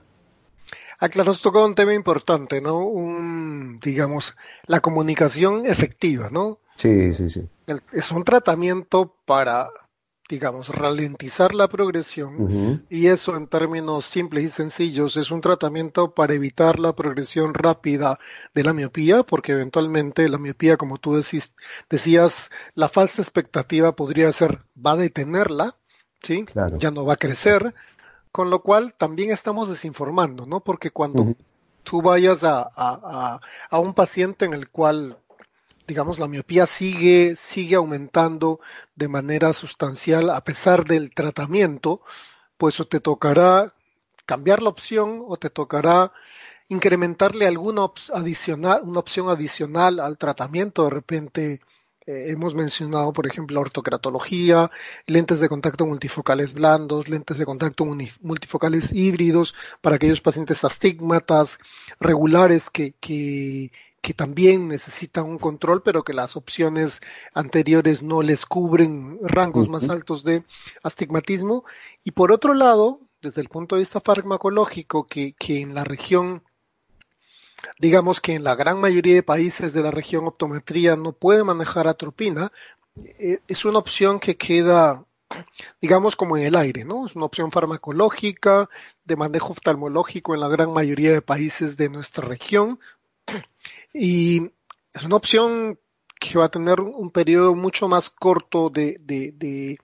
Ah, 1.00 1.10
claro, 1.10 1.32
has 1.32 1.42
tocado 1.42 1.66
un 1.66 1.76
tema 1.76 1.94
importante, 1.94 2.62
¿no? 2.62 2.80
Un, 2.86 3.80
digamos, 3.82 4.36
la 4.66 4.80
comunicación 4.80 5.66
efectiva, 5.66 6.30
¿no? 6.32 6.60
Sí, 6.78 7.14
sí, 7.14 7.30
sí. 7.30 7.48
es 7.92 8.12
un 8.12 8.24
tratamiento 8.24 9.14
para 9.26 9.68
digamos, 10.28 10.70
ralentizar 10.70 11.54
la 11.54 11.68
progresión 11.68 12.84
y 12.90 13.08
eso 13.08 13.36
en 13.36 13.48
términos 13.48 14.06
simples 14.06 14.46
y 14.46 14.50
sencillos 14.50 15.18
es 15.18 15.30
un 15.30 15.42
tratamiento 15.42 16.16
para 16.16 16.34
evitar 16.34 16.80
la 16.80 16.96
progresión 16.96 17.54
rápida 17.54 18.20
de 18.54 18.64
la 18.64 18.74
miopía 18.74 19.24
porque 19.24 19.52
eventualmente 19.52 20.28
la 20.28 20.40
miopía, 20.40 20.78
como 20.78 20.98
tú 20.98 21.16
decís, 21.16 21.54
decías, 21.90 22.50
la 22.74 22.90
falsa 22.90 23.22
expectativa 23.22 23.96
podría 23.96 24.32
ser 24.34 24.62
va 24.84 24.94
a 24.94 24.98
detenerla, 24.98 25.76
¿sí? 26.24 26.46
Ya 26.80 26.90
no 26.90 27.06
va 27.06 27.14
a 27.14 27.18
crecer, 27.18 27.76
con 28.32 28.50
lo 28.50 28.64
cual 28.64 28.96
también 28.96 29.32
estamos 29.32 29.70
desinformando, 29.70 30.48
¿no? 30.48 30.62
Porque 30.62 30.90
cuando 30.90 31.36
tú 31.84 32.02
vayas 32.02 32.44
a, 32.44 32.70
a, 32.76 33.40
a 33.70 33.80
un 33.80 33.94
paciente 33.94 34.46
en 34.46 34.54
el 34.54 34.70
cual 34.70 35.20
digamos, 35.88 36.20
la 36.20 36.28
miopía 36.28 36.68
sigue, 36.68 37.36
sigue 37.36 37.76
aumentando 37.76 38.60
de 38.96 39.08
manera 39.08 39.54
sustancial 39.54 40.30
a 40.30 40.44
pesar 40.44 40.86
del 40.86 41.14
tratamiento, 41.14 42.02
pues 42.58 42.82
te 42.90 43.00
tocará 43.00 43.74
cambiar 44.26 44.62
la 44.62 44.70
opción 44.70 45.24
o 45.28 45.38
te 45.38 45.50
tocará 45.50 46.12
incrementarle 46.70 47.46
alguna 47.48 47.88
adicional, 48.14 48.82
una 48.84 49.00
opción 49.00 49.30
adicional 49.30 50.00
al 50.00 50.18
tratamiento. 50.18 50.86
De 50.86 50.90
repente 50.90 51.62
eh, 52.08 52.32
hemos 52.32 52.56
mencionado, 52.56 53.14
por 53.14 53.28
ejemplo, 53.28 53.60
ortocratología, 53.60 54.70
lentes 55.08 55.40
de 55.40 55.50
contacto 55.50 55.86
multifocales 55.86 56.54
blandos, 56.54 57.10
lentes 57.10 57.38
de 57.38 57.46
contacto 57.46 57.86
multifocales 58.22 58.92
híbridos 58.94 59.56
para 59.82 59.96
aquellos 59.96 60.22
pacientes 60.22 60.64
astigmatas 60.64 61.60
regulares 62.00 62.70
que, 62.70 62.94
que, 63.00 63.72
que 64.06 64.14
también 64.14 64.68
necesitan 64.68 65.26
un 65.26 65.40
control, 65.40 65.82
pero 65.82 66.04
que 66.04 66.14
las 66.14 66.36
opciones 66.36 67.02
anteriores 67.34 68.04
no 68.04 68.22
les 68.22 68.46
cubren 68.46 69.18
rangos 69.24 69.68
más 69.68 69.90
altos 69.90 70.24
de 70.24 70.44
astigmatismo. 70.84 71.66
Y 72.04 72.12
por 72.12 72.32
otro 72.32 72.54
lado, 72.54 73.00
desde 73.20 73.42
el 73.42 73.50
punto 73.50 73.76
de 73.76 73.80
vista 73.80 74.02
farmacológico, 74.02 75.08
que, 75.08 75.34
que 75.34 75.60
en 75.60 75.74
la 75.74 75.84
región 75.84 76.44
digamos 77.80 78.22
que 78.22 78.36
en 78.36 78.44
la 78.44 78.54
gran 78.54 78.80
mayoría 78.80 79.16
de 79.16 79.24
países 79.24 79.74
de 79.74 79.82
la 79.82 79.90
región 79.90 80.28
optometría 80.28 80.96
no 80.96 81.14
puede 81.14 81.44
manejar 81.44 81.88
atropina, 81.88 82.52
eh, 83.18 83.40
es 83.48 83.66
una 83.66 83.80
opción 83.80 84.20
que 84.20 84.38
queda, 84.38 85.04
digamos, 85.82 86.16
como 86.16 86.38
en 86.38 86.44
el 86.44 86.56
aire, 86.56 86.86
¿no? 86.86 87.08
Es 87.08 87.16
una 87.16 87.26
opción 87.26 87.52
farmacológica, 87.52 88.70
de 89.04 89.16
manejo 89.16 89.54
oftalmológico 89.54 90.36
en 90.36 90.42
la 90.42 90.48
gran 90.48 90.72
mayoría 90.72 91.12
de 91.12 91.24
países 91.24 91.76
de 91.76 91.90
nuestra 91.90 92.28
región. 92.28 92.80
Y 93.98 94.52
es 94.94 95.04
una 95.04 95.16
opción 95.16 95.80
que 96.20 96.38
va 96.38 96.46
a 96.46 96.52
tener 96.52 96.82
un 96.82 97.12
periodo 97.12 97.56
mucho 97.56 97.88
más 97.88 98.10
corto 98.10 98.70
de, 98.70 98.98
de 99.00 99.78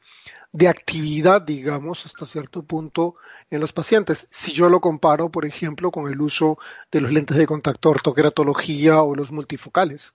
de 0.53 0.67
actividad, 0.67 1.41
digamos, 1.41 2.05
hasta 2.05 2.25
cierto 2.25 2.63
punto 2.63 3.15
en 3.49 3.61
los 3.61 3.71
pacientes. 3.71 4.27
Si 4.31 4.51
yo 4.51 4.69
lo 4.69 4.81
comparo, 4.81 5.29
por 5.29 5.45
ejemplo, 5.45 5.91
con 5.91 6.11
el 6.11 6.19
uso 6.19 6.57
de 6.91 7.01
los 7.01 7.11
lentes 7.11 7.37
de 7.37 7.47
contacto 7.47 7.89
ortogratología 7.89 9.01
o 9.01 9.15
los 9.15 9.31
multifocales. 9.31 10.13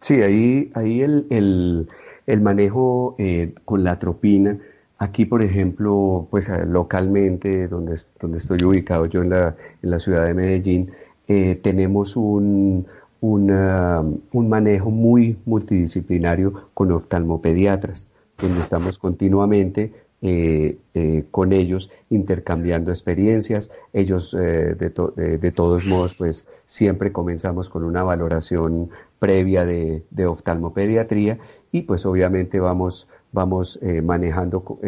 Sí, 0.00 0.20
ahí, 0.22 0.70
ahí 0.74 1.02
el, 1.02 1.88
el, 2.26 2.40
manejo 2.40 3.14
eh, 3.18 3.54
con 3.64 3.84
la 3.84 3.92
atropina, 3.92 4.58
aquí 4.98 5.26
por 5.26 5.42
ejemplo, 5.42 6.26
pues 6.30 6.48
localmente, 6.66 7.68
donde, 7.68 8.00
donde 8.20 8.38
estoy 8.38 8.62
ubicado 8.64 9.06
yo 9.06 9.22
en 9.22 9.30
la, 9.30 9.56
en 9.82 9.90
la 9.90 10.00
ciudad 10.00 10.24
de 10.24 10.34
Medellín, 10.34 10.92
eh, 11.28 11.58
tenemos 11.62 12.16
un, 12.16 12.86
un 13.20 14.48
manejo 14.48 14.90
muy 14.90 15.38
multidisciplinario 15.44 16.68
con 16.74 16.90
oftalmopediatras 16.92 18.08
donde 18.38 18.60
estamos 18.60 18.98
continuamente 18.98 19.92
eh, 20.24 20.78
eh, 20.94 21.24
con 21.32 21.52
ellos 21.52 21.90
intercambiando 22.10 22.92
experiencias. 22.92 23.70
Ellos, 23.92 24.36
eh, 24.38 24.76
de, 24.76 25.50
todos 25.50 25.84
modos, 25.84 26.14
pues 26.14 26.46
siempre 26.66 27.10
comenzamos 27.10 27.68
con 27.68 27.82
una 27.82 28.02
valoración 28.04 28.90
previa 29.18 29.64
de, 29.64 30.02
oftalmopediatría 30.26 31.38
y 31.72 31.82
pues 31.82 32.06
obviamente 32.06 32.60
vamos, 32.60 33.08
vamos 33.32 33.80
manejando 34.02 34.78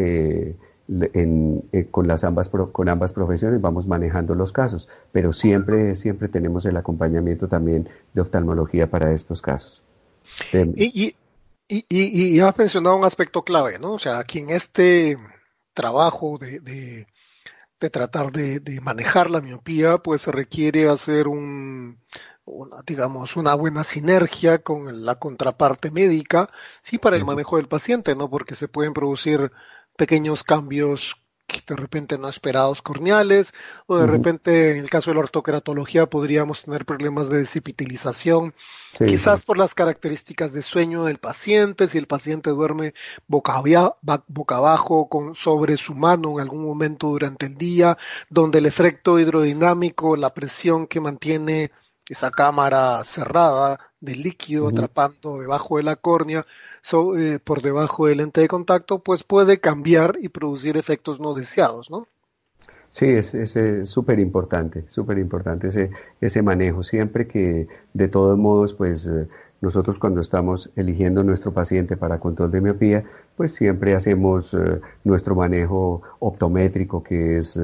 con 1.91 2.07
las 2.07 2.25
ambas 2.25 2.51
con 2.51 2.89
ambas 2.89 3.13
profesiones 3.13 3.61
vamos 3.61 3.87
manejando 3.87 4.35
los 4.35 4.53
casos, 4.53 4.89
pero 5.13 5.33
siempre 5.33 5.97
siempre 5.97 6.29
tenemos 6.29 6.67
el 6.67 6.77
acompañamiento 6.77 7.49
también 7.49 7.89
de 8.13 8.21
oftalmología 8.21 8.91
para 8.91 9.13
estos 9.13 9.41
casos. 9.41 9.83
y, 10.53 11.17
y, 11.69 11.85
y, 11.89 12.41
has 12.41 12.57
mencionado 12.59 12.97
un 12.97 13.05
aspecto 13.05 13.43
clave, 13.43 13.79
¿no? 13.79 13.95
O 13.95 13.99
sea, 13.99 14.19
aquí 14.19 14.41
en 14.41 14.51
este 14.51 15.17
trabajo 15.73 16.39
de, 16.39 16.61
de, 16.61 17.91
tratar 17.91 18.33
de, 18.33 18.81
manejar 18.83 19.31
la 19.31 19.41
miopía, 19.41 19.99
pues 19.99 20.23
se 20.23 20.33
requiere 20.33 20.89
hacer 20.89 21.29
un, 21.29 21.99
una, 22.45 22.77
digamos, 22.87 23.37
una 23.37 23.55
buena 23.55 23.85
sinergia 23.85 24.59
con 24.59 25.05
la 25.05 25.19
contraparte 25.19 25.91
médica, 25.91 26.51
sí, 26.83 26.99
para 26.99 27.17
el 27.17 27.25
manejo 27.25 27.57
del 27.57 27.69
paciente, 27.69 28.15
¿no? 28.15 28.31
Porque 28.31 28.55
se 28.55 28.69
pueden 28.69 28.95
producir 28.95 29.53
pequeños 29.97 30.43
cambios 30.43 31.17
de 31.67 31.77
repente 31.77 32.19
no 32.19 32.29
esperados 32.29 32.83
corneales, 32.83 33.55
o 33.87 33.97
de 33.97 34.07
repente 34.07 34.73
en 34.73 34.79
el 34.79 34.91
caso 34.91 35.11
de 35.11 35.15
la 35.15 35.21
ortocratología 35.21 36.07
podríamos 36.07 36.63
tener 36.63 36.85
problemas 36.85 37.29
de 37.29 37.39
desepitelización, 37.39 38.55
quizás 38.99 39.43
por 39.45 39.59
las 39.59 39.75
características 39.75 40.53
de 40.53 40.63
sueño 40.63 41.05
del 41.05 41.19
paciente, 41.19 41.87
si 41.87 41.99
el 41.99 42.07
paciente 42.07 42.51
duerme 42.51 42.95
boca, 43.27 43.63
boca 44.27 44.57
abajo 44.57 45.09
con, 45.09 45.35
sobre 45.35 45.77
su 45.77 45.95
mano 45.95 46.33
en 46.33 46.41
algún 46.41 46.65
momento 46.65 47.09
durante 47.09 47.47
el 47.47 47.57
día, 47.57 47.97
donde 48.29 48.59
el 48.59 48.67
efecto 48.67 49.19
hidrodinámico, 49.19 50.17
la 50.17 50.35
presión 50.35 50.87
que 50.87 51.01
mantiene 51.01 51.71
esa 52.09 52.31
cámara 52.31 53.03
cerrada 53.05 53.79
de 54.01 54.15
líquido 54.15 54.69
atrapando 54.69 55.41
debajo 55.41 55.79
de 55.79 55.83
la 55.83 55.97
córnea, 55.97 56.45
eh, 57.17 57.39
por 57.43 57.63
debajo 57.63 58.07
del 58.07 58.19
lente 58.19 58.43
de 58.43 58.49
contacto, 58.49 58.99
pues 58.99 59.25
puede 59.25 59.61
cambiar 59.61 60.17
y 60.21 60.29
producir 60.29 60.77
efectos 60.77 61.21
no 61.21 61.35
deseados, 61.35 61.91
¿no? 61.91 62.07
Sí, 62.91 63.07
es 63.07 63.35
súper 63.89 64.21
importante, 64.21 64.85
súper 64.89 65.19
importante 65.19 65.67
ese, 65.69 65.91
ese 66.21 66.43
manejo. 66.43 66.85
Siempre 66.85 67.27
que, 67.27 67.67
de 67.93 68.09
todos 68.09 68.39
modos, 68.39 68.75
pues 68.75 69.09
eh, 69.09 69.27
nosotros 69.61 69.99
cuando 69.99 70.21
estamos 70.21 70.71
eligiendo 70.77 71.25
nuestro 71.25 71.53
paciente 71.53 71.97
para 71.97 72.21
control 72.21 72.53
de 72.53 72.61
miopía, 72.61 73.05
pues 73.37 73.53
siempre 73.53 73.97
hacemos 73.97 74.55
eh, 74.55 74.81
nuestro 75.03 75.35
manejo 75.35 76.03
optométrico, 76.21 77.03
que 77.03 77.39
es 77.39 77.59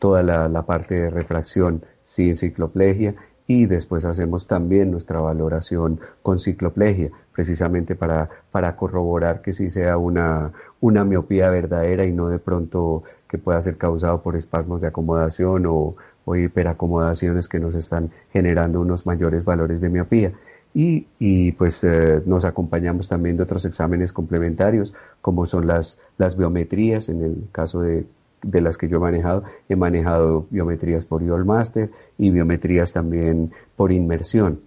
toda 0.00 0.22
la, 0.24 0.48
la, 0.48 0.62
parte 0.62 0.94
de 0.94 1.10
refracción 1.10 1.84
sin 2.02 2.34
cicloplegia 2.34 3.14
y 3.46 3.66
después 3.66 4.04
hacemos 4.04 4.46
también 4.46 4.90
nuestra 4.90 5.20
valoración 5.20 6.00
con 6.22 6.40
cicloplegia, 6.40 7.10
precisamente 7.32 7.94
para, 7.94 8.28
para 8.50 8.76
corroborar 8.76 9.42
que 9.42 9.52
sí 9.52 9.70
sea 9.70 9.98
una, 9.98 10.52
una 10.80 11.04
miopía 11.04 11.50
verdadera 11.50 12.04
y 12.04 12.12
no 12.12 12.28
de 12.28 12.38
pronto 12.38 13.04
que 13.28 13.38
pueda 13.38 13.60
ser 13.62 13.76
causado 13.76 14.22
por 14.22 14.36
espasmos 14.36 14.80
de 14.80 14.88
acomodación 14.88 15.66
o, 15.66 15.96
o 16.24 16.36
hiperacomodaciones 16.36 17.48
que 17.48 17.60
nos 17.60 17.74
están 17.74 18.10
generando 18.32 18.80
unos 18.80 19.06
mayores 19.06 19.44
valores 19.44 19.80
de 19.80 19.88
miopía. 19.88 20.32
Y, 20.74 21.06
y, 21.18 21.52
pues 21.52 21.82
eh, 21.84 22.22
nos 22.26 22.44
acompañamos 22.44 23.08
también 23.08 23.38
de 23.38 23.44
otros 23.44 23.64
exámenes 23.64 24.12
complementarios, 24.12 24.92
como 25.22 25.46
son 25.46 25.66
las, 25.66 25.98
las 26.18 26.36
biometrías, 26.36 27.08
en 27.08 27.22
el 27.22 27.48
caso 27.50 27.80
de 27.80 28.04
de 28.42 28.60
las 28.60 28.76
que 28.78 28.88
yo 28.88 28.98
he 28.98 29.00
manejado, 29.00 29.44
he 29.68 29.76
manejado 29.76 30.46
biometrías 30.50 31.04
por 31.04 31.22
Master 31.44 31.90
y 32.18 32.30
biometrías 32.30 32.92
también 32.92 33.52
por 33.76 33.92
inmersión. 33.92 34.60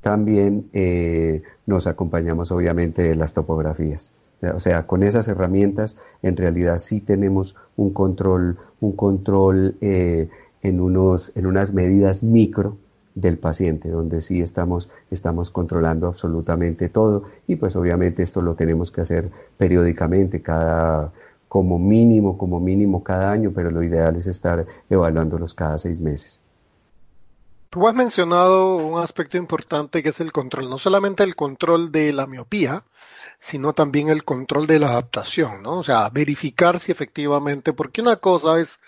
También 0.00 0.68
eh, 0.72 1.42
nos 1.66 1.86
acompañamos 1.86 2.50
obviamente 2.50 3.02
de 3.02 3.14
las 3.14 3.32
topografías. 3.32 4.12
O 4.54 4.58
sea, 4.58 4.86
con 4.88 5.04
esas 5.04 5.28
herramientas 5.28 5.96
en 6.22 6.36
realidad 6.36 6.78
sí 6.78 7.00
tenemos 7.00 7.54
un 7.76 7.92
control, 7.92 8.58
un 8.80 8.96
control 8.96 9.76
eh, 9.80 10.28
en, 10.62 10.80
unos, 10.80 11.30
en 11.36 11.46
unas 11.46 11.72
medidas 11.72 12.24
micro 12.24 12.76
del 13.14 13.38
paciente, 13.38 13.88
donde 13.90 14.20
sí 14.20 14.40
estamos, 14.40 14.90
estamos 15.10 15.50
controlando 15.50 16.08
absolutamente 16.08 16.88
todo 16.88 17.24
y 17.46 17.56
pues 17.56 17.76
obviamente 17.76 18.22
esto 18.22 18.42
lo 18.42 18.54
tenemos 18.54 18.90
que 18.90 19.02
hacer 19.02 19.30
periódicamente, 19.58 20.40
cada, 20.40 21.12
como 21.52 21.78
mínimo, 21.78 22.38
como 22.38 22.60
mínimo 22.60 23.04
cada 23.04 23.30
año, 23.30 23.52
pero 23.54 23.70
lo 23.70 23.82
ideal 23.82 24.16
es 24.16 24.26
estar 24.26 24.64
evaluándolos 24.88 25.52
cada 25.52 25.76
seis 25.76 26.00
meses. 26.00 26.40
Tú 27.68 27.86
has 27.86 27.94
mencionado 27.94 28.76
un 28.76 28.98
aspecto 28.98 29.36
importante 29.36 30.02
que 30.02 30.08
es 30.08 30.20
el 30.20 30.32
control, 30.32 30.70
no 30.70 30.78
solamente 30.78 31.22
el 31.24 31.36
control 31.36 31.92
de 31.92 32.14
la 32.14 32.26
miopía, 32.26 32.84
sino 33.38 33.74
también 33.74 34.08
el 34.08 34.24
control 34.24 34.66
de 34.66 34.78
la 34.78 34.92
adaptación, 34.92 35.62
¿no? 35.62 35.72
O 35.72 35.82
sea, 35.82 36.08
verificar 36.08 36.80
si 36.80 36.90
efectivamente, 36.90 37.74
porque 37.74 38.00
una 38.00 38.16
cosa 38.16 38.58
es, 38.58 38.80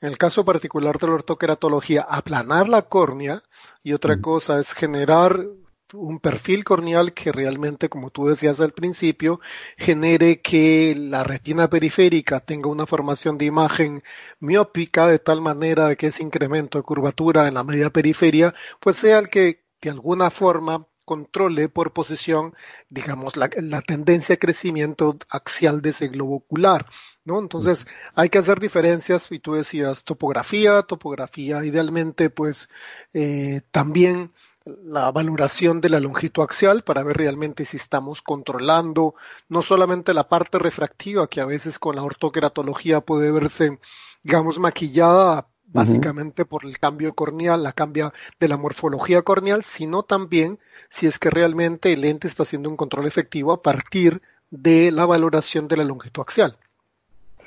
en 0.00 0.08
el 0.08 0.16
caso 0.16 0.44
particular 0.44 1.00
de 1.00 1.08
la 1.08 1.14
ortoqueratología, 1.14 2.02
aplanar 2.02 2.68
la 2.68 2.82
córnea 2.82 3.42
y 3.82 3.92
otra 3.92 4.20
cosa 4.20 4.60
es 4.60 4.72
generar 4.72 5.46
un 5.94 6.18
perfil 6.18 6.64
corneal 6.64 7.14
que 7.14 7.32
realmente, 7.32 7.88
como 7.88 8.10
tú 8.10 8.26
decías 8.26 8.60
al 8.60 8.72
principio, 8.72 9.40
genere 9.76 10.40
que 10.40 10.94
la 10.96 11.24
retina 11.24 11.68
periférica 11.70 12.40
tenga 12.40 12.68
una 12.68 12.86
formación 12.86 13.38
de 13.38 13.46
imagen 13.46 14.02
miópica 14.40 15.06
de 15.06 15.18
tal 15.18 15.40
manera 15.40 15.94
que 15.96 16.08
ese 16.08 16.22
incremento 16.22 16.78
de 16.78 16.84
curvatura 16.84 17.48
en 17.48 17.54
la 17.54 17.64
media 17.64 17.90
periferia 17.90 18.54
pues 18.80 18.96
sea 18.96 19.18
el 19.18 19.28
que 19.28 19.64
de 19.80 19.90
alguna 19.90 20.30
forma 20.30 20.86
controle 21.04 21.68
por 21.68 21.92
posición, 21.92 22.54
digamos, 22.88 23.36
la, 23.36 23.48
tendencia 23.82 24.34
de 24.34 24.38
crecimiento 24.38 25.18
axial 25.28 25.82
de 25.82 25.90
ese 25.90 26.08
globo 26.08 26.36
ocular, 26.36 26.86
¿no? 27.24 27.38
Entonces, 27.38 27.86
hay 28.14 28.30
que 28.30 28.38
hacer 28.38 28.58
diferencias, 28.58 29.30
y 29.30 29.38
tú 29.38 29.54
decías 29.54 30.04
topografía, 30.04 30.82
topografía, 30.82 31.62
idealmente, 31.64 32.30
pues, 32.30 32.68
eh, 33.12 33.60
también 33.70 34.32
la 34.64 35.10
valoración 35.12 35.80
de 35.80 35.90
la 35.90 36.00
longitud 36.00 36.42
axial 36.42 36.82
para 36.82 37.02
ver 37.02 37.16
realmente 37.18 37.64
si 37.64 37.76
estamos 37.76 38.22
controlando 38.22 39.14
no 39.48 39.60
solamente 39.60 40.14
la 40.14 40.28
parte 40.28 40.58
refractiva, 40.58 41.28
que 41.28 41.40
a 41.40 41.46
veces 41.46 41.78
con 41.78 41.96
la 41.96 42.02
ortoqueratología 42.02 43.00
puede 43.02 43.30
verse 43.30 43.78
digamos, 44.24 44.58
maquillada 44.58 45.46
básicamente 45.66 46.44
por 46.44 46.64
el 46.64 46.78
cambio 46.78 47.14
corneal, 47.14 47.62
la 47.62 47.72
cambia 47.72 48.12
de 48.38 48.48
la 48.48 48.56
morfología 48.56 49.22
corneal, 49.22 49.64
sino 49.64 50.04
también 50.04 50.60
si 50.88 51.06
es 51.06 51.18
que 51.18 51.30
realmente 51.30 51.92
el 51.92 52.02
lente 52.02 52.28
está 52.28 52.44
haciendo 52.44 52.70
un 52.70 52.76
control 52.76 53.06
efectivo 53.06 53.52
a 53.52 53.60
partir 53.60 54.22
de 54.50 54.92
la 54.92 55.04
valoración 55.04 55.66
de 55.66 55.76
la 55.76 55.84
longitud 55.84 56.22
axial. 56.22 56.56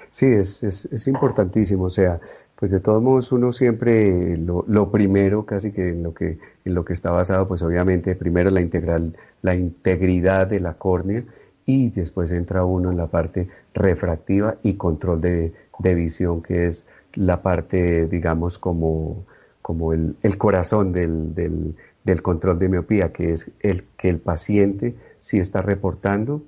Sí, 0.09 0.25
es, 0.25 0.63
es, 0.63 1.07
importantísimo. 1.07 1.85
O 1.85 1.89
sea, 1.89 2.19
pues 2.57 2.71
de 2.71 2.79
todos 2.79 3.03
modos 3.03 3.31
uno 3.31 3.53
siempre 3.53 4.35
lo, 4.37 4.91
primero, 4.91 5.45
casi 5.45 5.71
que 5.71 5.89
en 5.89 6.01
lo 6.01 6.13
que 6.13 6.39
en 6.65 6.73
lo 6.73 6.83
que 6.83 6.93
está 6.93 7.11
basado, 7.11 7.47
pues 7.47 7.61
obviamente 7.61 8.15
primero 8.15 8.49
la 8.49 8.61
integral, 8.61 9.15
la 9.43 9.55
integridad 9.55 10.47
de 10.47 10.59
la 10.59 10.73
córnea 10.73 11.23
y 11.67 11.91
después 11.91 12.31
entra 12.31 12.65
uno 12.65 12.89
en 12.89 12.97
la 12.97 13.07
parte 13.07 13.47
refractiva 13.75 14.55
y 14.63 14.73
control 14.73 15.21
de, 15.21 15.53
de 15.77 15.95
visión, 15.95 16.41
que 16.41 16.65
es 16.65 16.87
la 17.13 17.43
parte, 17.43 18.07
digamos, 18.07 18.57
como, 18.57 19.25
como 19.61 19.93
el, 19.93 20.15
el 20.23 20.37
corazón 20.39 20.93
del, 20.93 21.35
del, 21.35 21.75
del, 22.03 22.21
control 22.23 22.57
de 22.57 22.69
miopía, 22.69 23.11
que 23.11 23.33
es 23.33 23.51
el 23.59 23.83
que 23.97 24.09
el 24.09 24.17
paciente 24.17 24.95
sí 25.19 25.37
está 25.37 25.61
reportando 25.61 26.41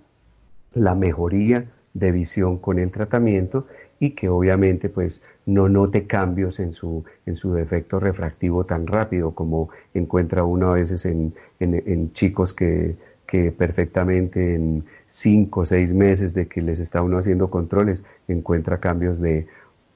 la 0.73 0.95
mejoría 0.95 1.65
de 1.93 2.11
visión 2.11 2.57
con 2.57 2.79
el 2.79 2.91
tratamiento 2.91 3.67
y 3.99 4.11
que 4.11 4.29
obviamente 4.29 4.89
pues 4.89 5.21
no 5.45 5.67
note 5.67 6.05
cambios 6.05 6.59
en 6.59 6.73
su, 6.73 7.03
en 7.25 7.35
su 7.35 7.53
defecto 7.53 7.99
refractivo 7.99 8.63
tan 8.63 8.87
rápido 8.87 9.31
como 9.31 9.69
encuentra 9.93 10.43
uno 10.43 10.71
a 10.71 10.75
veces 10.75 11.05
en, 11.05 11.33
en, 11.59 12.13
chicos 12.13 12.53
que, 12.53 12.95
que 13.27 13.51
perfectamente 13.51 14.55
en 14.55 14.85
cinco 15.07 15.61
o 15.61 15.65
seis 15.65 15.93
meses 15.93 16.33
de 16.33 16.47
que 16.47 16.61
les 16.61 16.79
está 16.79 17.01
uno 17.01 17.17
haciendo 17.17 17.49
controles 17.49 18.03
encuentra 18.27 18.79
cambios 18.79 19.19
de 19.19 19.47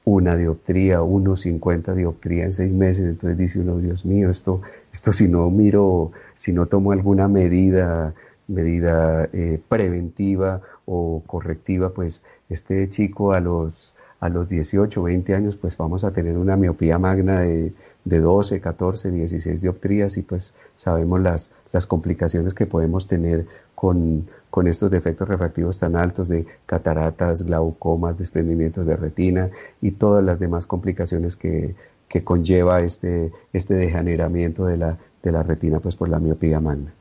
una 0.05 0.35
dioptría, 0.35 1.01
unos 1.01 1.41
50 1.41 1.95
dioptría 1.95 2.43
en 2.43 2.53
seis 2.53 2.73
meses, 2.73 3.05
entonces 3.05 3.37
dice 3.37 3.59
uno, 3.59 3.77
Dios 3.77 4.05
mío, 4.05 4.29
esto, 4.29 4.61
esto 4.91 5.13
si 5.13 5.29
no 5.29 5.49
miro, 5.49 6.11
si 6.35 6.51
no 6.51 6.65
tomo 6.65 6.91
alguna 6.91 7.29
medida, 7.29 8.13
medida 8.47 9.29
eh, 9.34 9.60
preventiva 9.69 10.62
o 10.86 11.23
correctiva, 11.25 11.89
pues 11.89 12.23
este 12.49 12.89
chico 12.89 13.34
a 13.34 13.39
los, 13.39 13.95
a 14.19 14.29
los 14.29 14.49
18, 14.49 15.01
20 15.01 15.36
años, 15.36 15.58
pues 15.58 15.77
vamos 15.77 16.03
a 16.03 16.12
tener 16.12 16.38
una 16.38 16.56
miopía 16.56 16.99
magna 16.99 17.41
de, 17.41 17.73
de 18.06 18.19
12, 18.19 18.60
14, 18.60 19.12
16 19.12 19.62
dioptrías 19.62 20.17
y 20.17 20.21
pues 20.21 20.53
sabemos 20.75 21.21
las, 21.21 21.51
las 21.71 21.86
complicaciones 21.86 22.53
que 22.53 22.65
podemos 22.65 23.08
tener 23.08 23.45
con, 23.75 24.27
con 24.49 24.67
estos 24.67 24.91
defectos 24.91 25.27
refractivos 25.27 25.79
tan 25.79 25.95
altos 25.95 26.27
de 26.27 26.45
cataratas, 26.65 27.43
glaucomas, 27.43 28.17
desprendimientos 28.17 28.86
de 28.86 28.95
retina 28.95 29.49
y 29.82 29.91
todas 29.91 30.23
las 30.23 30.39
demás 30.39 30.67
complicaciones 30.67 31.36
que, 31.36 31.75
que 32.08 32.23
conlleva 32.23 32.82
este, 32.82 33.32
este 33.53 33.73
degeneramiento 33.73 34.65
de 34.65 34.77
la, 34.77 34.97
de 35.23 35.32
la 35.32 35.43
retina 35.43 35.79
pues 35.79 35.95
por 35.95 36.10
la 36.10 36.19
miopía 36.19 36.60
magna. 36.60 36.93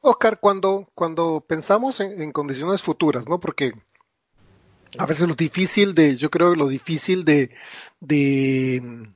Oscar, 0.00 0.38
cuando, 0.40 0.88
cuando 0.94 1.44
pensamos 1.46 2.00
en, 2.00 2.32
condiciones 2.32 2.82
futuras, 2.82 3.28
¿no? 3.28 3.40
Porque 3.40 3.72
a 4.98 5.06
veces 5.06 5.28
lo 5.28 5.34
difícil 5.34 5.94
de, 5.94 6.16
yo 6.16 6.30
creo 6.30 6.52
que 6.52 6.58
lo 6.58 6.68
difícil 6.68 7.24
de, 7.24 7.50
de, 8.00 9.10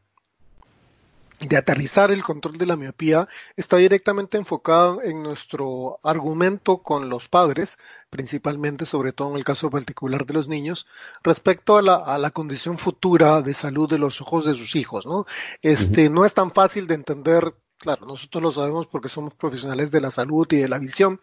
de 1.40 1.56
aterrizar 1.56 2.10
el 2.10 2.22
control 2.22 2.58
de 2.58 2.66
la 2.66 2.76
miopía 2.76 3.28
está 3.56 3.76
directamente 3.76 4.38
enfocado 4.38 5.02
en 5.02 5.22
nuestro 5.22 5.98
argumento 6.02 6.78
con 6.78 7.08
los 7.08 7.28
padres, 7.28 7.78
principalmente, 8.10 8.84
sobre 8.84 9.12
todo 9.12 9.30
en 9.30 9.36
el 9.36 9.44
caso 9.44 9.70
particular 9.70 10.26
de 10.26 10.34
los 10.34 10.48
niños, 10.48 10.86
respecto 11.22 11.78
a 11.78 11.82
la, 11.82 11.94
a 11.94 12.18
la 12.18 12.32
condición 12.32 12.76
futura 12.78 13.40
de 13.40 13.54
salud 13.54 13.88
de 13.88 13.98
los 13.98 14.20
ojos 14.20 14.44
de 14.44 14.56
sus 14.56 14.74
hijos, 14.76 15.06
¿no? 15.06 15.26
Este, 15.62 16.10
no 16.10 16.24
es 16.26 16.34
tan 16.34 16.50
fácil 16.50 16.86
de 16.88 16.94
entender 16.94 17.54
Claro, 17.82 18.06
nosotros 18.06 18.40
lo 18.40 18.52
sabemos 18.52 18.86
porque 18.86 19.08
somos 19.08 19.34
profesionales 19.34 19.90
de 19.90 20.00
la 20.00 20.12
salud 20.12 20.46
y 20.52 20.58
de 20.58 20.68
la 20.68 20.78
visión. 20.78 21.20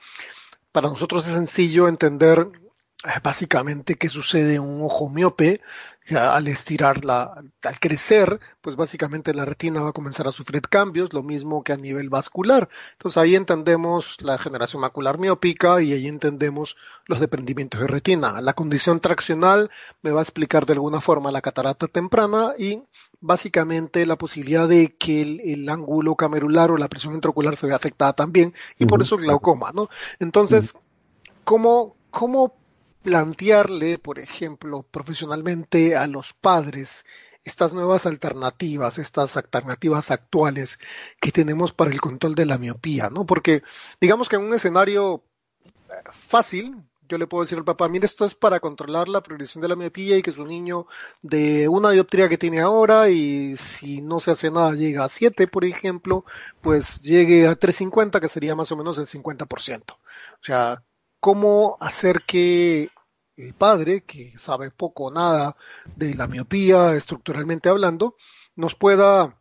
Para 0.74 0.90
nosotros 0.90 1.26
es 1.26 1.34
sencillo 1.34 1.88
entender 1.88 2.50
básicamente 3.24 3.96
qué 3.96 4.10
sucede 4.10 4.56
en 4.56 4.62
un 4.62 4.82
ojo 4.82 5.10
miope 5.10 5.62
al 6.18 6.48
estirar 6.48 7.06
la, 7.06 7.44
al 7.62 7.80
crecer, 7.80 8.40
pues 8.62 8.76
básicamente 8.76 9.34
la 9.34 9.46
retina 9.46 9.82
va 9.82 9.90
a 9.90 9.94
comenzar 9.94 10.28
a 10.28 10.32
sufrir 10.32 10.64
cambios, 10.64 11.14
lo 11.14 11.24
mismo 11.24 11.64
que 11.64 11.74
a 11.74 11.78
nivel 11.78 12.10
vascular. 12.10 12.70
Entonces 12.94 13.18
ahí 13.18 13.36
entendemos 13.36 14.18
la 14.22 14.38
generación 14.38 14.82
macular 14.82 15.20
miópica 15.20 15.82
y 15.82 15.94
ahí 15.94 16.08
entendemos 16.08 16.78
los 17.06 17.20
desprendimientos 17.20 17.82
de 17.82 17.88
retina. 17.88 18.42
La 18.42 18.54
condición 18.54 19.00
traccional 19.00 19.70
me 20.02 20.12
va 20.12 20.22
a 20.22 20.24
explicar 20.24 20.66
de 20.66 20.74
alguna 20.74 21.02
forma 21.02 21.32
la 21.32 21.42
catarata 21.42 21.88
temprana 21.88 22.54
y 22.58 22.82
básicamente 23.20 24.06
la 24.06 24.18
posibilidad 24.18 24.68
de 24.68 24.96
que 24.96 25.22
el, 25.22 25.70
ángulo 25.70 26.16
camerular 26.16 26.72
o 26.72 26.78
la 26.78 26.88
presión 26.88 27.14
intraocular 27.14 27.56
se 27.56 27.68
vea 27.68 27.76
afectada 27.76 28.14
también 28.14 28.54
y 28.78 28.86
por 28.86 29.02
eso 29.02 29.16
el 29.16 29.22
glaucoma, 29.22 29.72
¿no? 29.74 29.90
Entonces, 30.20 30.74
¿cómo, 31.44 31.96
cómo 32.10 32.59
plantearle, 33.02 33.98
por 33.98 34.20
ejemplo, 34.20 34.84
profesionalmente 34.84 35.96
a 35.96 36.08
los 36.08 36.34
padres 36.34 37.06
estas 37.44 37.74
nuevas 37.74 38.06
alternativas, 38.06 38.98
estas 39.00 39.38
alternativas 39.38 40.12
actuales 40.12 40.80
que 41.20 41.32
tenemos 41.32 41.74
para 41.74 41.92
el 41.92 42.02
control 42.02 42.36
de 42.36 42.46
la 42.46 42.58
miopía, 42.58 43.10
¿no? 43.10 43.26
Porque 43.26 43.64
digamos 44.00 44.30
que 44.30 44.36
en 44.36 44.44
un 44.44 44.54
escenario 44.54 45.24
eh, 45.66 45.94
fácil, 46.12 46.76
yo 47.08 47.18
le 47.18 47.28
puedo 47.28 47.44
decir 47.44 47.58
al 47.58 47.66
papá, 47.66 47.90
mire, 47.90 48.06
esto 48.06 48.24
es 48.24 48.36
para 48.36 48.60
controlar 48.60 49.10
la 49.10 49.22
progresión 49.22 49.62
de 49.64 49.68
la 49.68 49.76
miopía 49.76 50.18
y 50.18 50.22
que 50.22 50.32
su 50.32 50.46
niño 50.46 50.86
de 51.24 51.68
una 51.68 51.90
dioptría 51.90 52.30
que 52.30 52.38
tiene 52.38 52.60
ahora 52.62 53.10
y 53.10 53.58
si 53.58 54.02
no 54.02 54.20
se 54.20 54.32
hace 54.32 54.52
nada 54.52 54.74
llega 54.74 55.04
a 55.06 55.10
7, 55.10 55.48
por 55.48 55.66
ejemplo, 55.66 56.24
pues 56.62 57.02
llegue 57.02 57.48
a 57.48 57.56
350, 57.56 58.20
que 58.20 58.30
sería 58.30 58.56
más 58.56 58.72
o 58.72 58.78
menos 58.78 59.00
el 59.00 59.08
50%. 59.08 59.94
O 59.94 59.98
sea, 60.42 60.84
cómo 61.20 61.78
hacer 61.80 62.24
que 62.26 62.90
el 63.38 63.54
padre, 63.54 64.02
que 64.02 64.34
sabe 64.38 64.72
poco 64.72 65.06
o 65.06 65.12
nada 65.12 65.56
de 65.96 66.14
la 66.16 66.28
miopía 66.28 66.96
estructuralmente 66.96 67.70
hablando, 67.70 68.16
nos 68.56 68.76
pueda, 68.76 69.38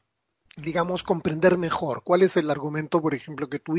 digamos, 0.57 1.03
comprender 1.03 1.59
mejor. 1.59 2.03
¿Cuál 2.05 2.23
es 2.23 2.37
el 2.37 2.51
argumento, 2.51 3.03
por 3.03 3.15
ejemplo, 3.15 3.49
que 3.49 3.59
tú, 3.59 3.75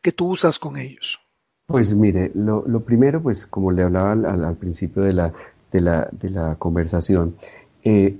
que 0.00 0.12
tú 0.12 0.28
usas 0.28 0.58
con 0.58 0.76
ellos? 0.76 1.20
Pues 1.66 1.94
mire, 1.94 2.30
lo, 2.34 2.80
primero, 2.80 3.22
pues 3.22 3.46
como 3.46 3.70
le 3.70 3.82
hablaba 3.82 4.12
al, 4.12 4.56
principio 4.56 5.02
de 5.02 5.12
la, 5.12 5.34
de 5.70 5.82
la, 5.82 6.08
de 6.10 6.30
la 6.30 6.54
conversación, 6.54 7.36
eh, 7.84 8.18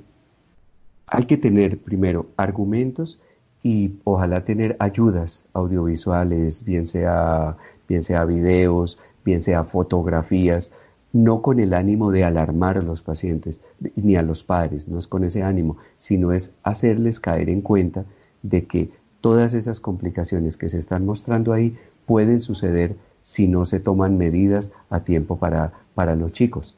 hay 1.07 1.25
que 1.25 1.39
tener 1.39 1.79
primero 1.79 2.27
argumentos 2.37 3.19
y 3.63 3.95
ojalá 4.05 4.45
tener 4.45 4.77
ayudas 4.79 5.47
audiovisuales, 5.55 6.63
bien 6.63 6.87
sea, 6.87 7.57
bien 7.89 8.03
sea 8.03 8.27
videos, 8.27 8.99
bien 9.29 9.43
sea 9.43 9.65
fotografías, 9.65 10.73
no 11.13 11.43
con 11.43 11.61
el 11.61 11.75
ánimo 11.75 12.11
de 12.11 12.25
alarmar 12.25 12.79
a 12.79 12.83
los 12.83 13.03
pacientes 13.03 13.61
ni 13.95 14.17
a 14.17 14.23
los 14.23 14.43
padres, 14.43 14.89
no 14.89 14.99
es 14.99 15.07
con 15.07 15.23
ese 15.23 15.43
ánimo, 15.43 15.77
sino 15.99 16.33
es 16.33 16.53
hacerles 16.63 17.21
caer 17.21 17.51
en 17.51 17.61
cuenta 17.61 18.07
de 18.43 18.65
que 18.65 18.91
todas 19.21 19.53
esas 19.53 19.81
complicaciones 19.81 20.57
que 20.57 20.71
se 20.71 20.79
están 20.79 21.05
mostrando 21.05 21.53
ahí 21.53 21.77
pueden 22.07 22.41
suceder 22.41 22.97
si 23.21 23.49
no 23.49 23.67
se 23.67 23.81
toman 23.81 24.17
medidas 24.17 24.73
a 24.89 25.01
tiempo 25.01 25.37
para, 25.37 25.73
para 25.95 26.17
los 26.17 26.33
chicos. 26.33 26.75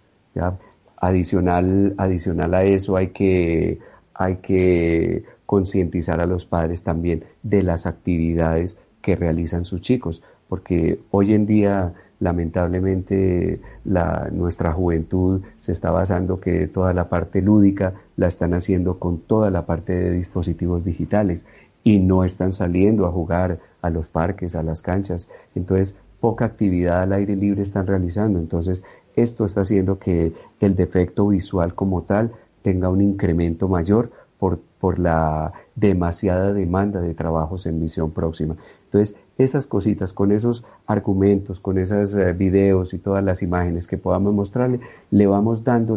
Adicional, 0.97 1.95
adicional 1.99 2.55
a 2.55 2.65
eso 2.65 2.97
hay 2.97 3.09
que, 3.09 3.79
hay 4.15 4.37
que 4.37 5.25
concientizar 5.47 6.21
a 6.21 6.27
los 6.27 6.47
padres 6.47 6.83
también 6.83 7.25
de 7.45 7.63
las 7.63 7.87
actividades 7.87 8.77
que 9.03 9.15
realizan 9.15 9.65
sus 9.65 9.81
chicos, 9.83 10.23
porque 10.49 10.99
hoy 11.11 11.33
en 11.33 11.47
día 11.47 11.95
lamentablemente 12.21 13.61
la, 13.85 14.29
nuestra 14.31 14.73
juventud 14.73 15.41
se 15.57 15.73
está 15.73 15.91
basando 15.91 16.39
que 16.39 16.69
toda 16.69 16.93
la 16.93 17.09
parte 17.09 17.43
lúdica 17.43 17.95
la 18.17 18.29
están 18.29 18.55
haciendo 18.55 18.99
con 18.99 19.19
toda 19.19 19.51
la 19.51 19.67
parte 19.67 19.95
de 19.95 20.13
dispositivos 20.13 20.85
digitales 20.85 21.47
y 21.83 21.99
no 21.99 22.25
están 22.25 22.53
saliendo 22.53 23.07
a 23.07 23.11
jugar 23.11 23.59
a 23.81 23.91
los 23.91 24.09
parques, 24.09 24.55
a 24.55 24.63
las 24.63 24.83
canchas. 24.83 25.29
Entonces, 25.55 25.97
poca 26.21 26.45
actividad 26.45 27.03
al 27.03 27.15
aire 27.15 27.35
libre 27.35 27.63
están 27.63 27.87
realizando. 27.87 28.39
Entonces, 28.39 28.83
esto 29.17 29.47
está 29.47 29.63
haciendo 29.63 29.99
que 29.99 30.33
el 30.61 30.77
defecto 30.77 31.29
visual 31.29 31.75
como 31.75 32.03
tal 32.03 32.33
tenga 32.63 32.91
un 32.91 33.01
incremento 33.01 33.67
mayor 33.67 34.11
por, 34.39 34.61
por 34.79 34.99
la 34.99 35.53
demasiada 35.75 36.53
demanda 36.53 37.01
de 37.01 37.15
trabajos 37.15 37.65
en 37.65 37.81
visión 37.81 38.11
próxima. 38.11 38.57
Entonces, 38.85 39.17
esas 39.43 39.67
cositas, 39.67 40.13
con 40.13 40.33
esos 40.33 40.65
argumentos, 40.87 41.61
con 41.61 41.79
esos 41.79 42.15
eh, 42.15 42.33
videos 42.33 42.95
y 42.95 42.99
todas 42.99 43.25
las 43.25 43.43
imágenes 43.43 43.87
que 43.87 43.97
podamos 43.97 44.35
mostrarle, 44.35 44.81
le 45.11 45.27
vamos 45.27 45.65
dando 45.65 45.97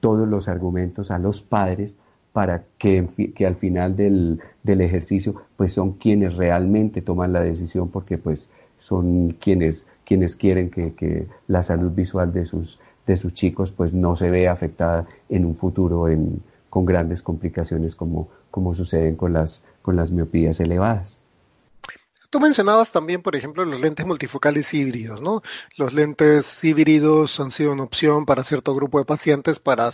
todos 0.00 0.28
los 0.28 0.48
argumentos 0.48 1.10
a 1.10 1.18
los 1.18 1.40
padres 1.40 1.96
para 2.32 2.64
que, 2.78 3.32
que 3.34 3.46
al 3.46 3.56
final 3.56 3.96
del, 3.96 4.40
del, 4.62 4.80
ejercicio 4.80 5.34
pues 5.56 5.72
son 5.72 5.92
quienes 5.92 6.34
realmente 6.36 7.02
toman 7.02 7.32
la 7.32 7.40
decisión 7.40 7.88
porque 7.88 8.18
pues 8.18 8.50
son 8.78 9.36
quienes, 9.40 9.86
quienes 10.04 10.36
quieren 10.36 10.70
que, 10.70 10.94
que 10.94 11.26
la 11.48 11.62
salud 11.62 11.90
visual 11.90 12.32
de 12.32 12.44
sus, 12.44 12.78
de 13.06 13.16
sus 13.16 13.34
chicos 13.34 13.72
pues 13.72 13.94
no 13.94 14.16
se 14.16 14.30
ve 14.30 14.48
afectada 14.48 15.06
en 15.28 15.44
un 15.44 15.56
futuro 15.56 16.08
en, 16.08 16.40
con 16.70 16.84
grandes 16.84 17.22
complicaciones 17.22 17.94
como, 17.94 18.28
como 18.50 18.74
suceden 18.74 19.16
con 19.16 19.32
las, 19.32 19.64
con 19.82 19.96
las 19.96 20.10
miopías 20.10 20.60
elevadas. 20.60 21.19
Tú 22.30 22.38
mencionabas 22.38 22.92
también, 22.92 23.22
por 23.22 23.34
ejemplo, 23.34 23.64
los 23.64 23.80
lentes 23.80 24.06
multifocales 24.06 24.72
híbridos, 24.72 25.20
¿no? 25.20 25.42
Los 25.76 25.94
lentes 25.94 26.62
híbridos 26.62 27.40
han 27.40 27.50
sido 27.50 27.72
una 27.72 27.82
opción 27.82 28.24
para 28.24 28.44
cierto 28.44 28.72
grupo 28.74 29.00
de 29.00 29.04
pacientes 29.04 29.58
para 29.58 29.90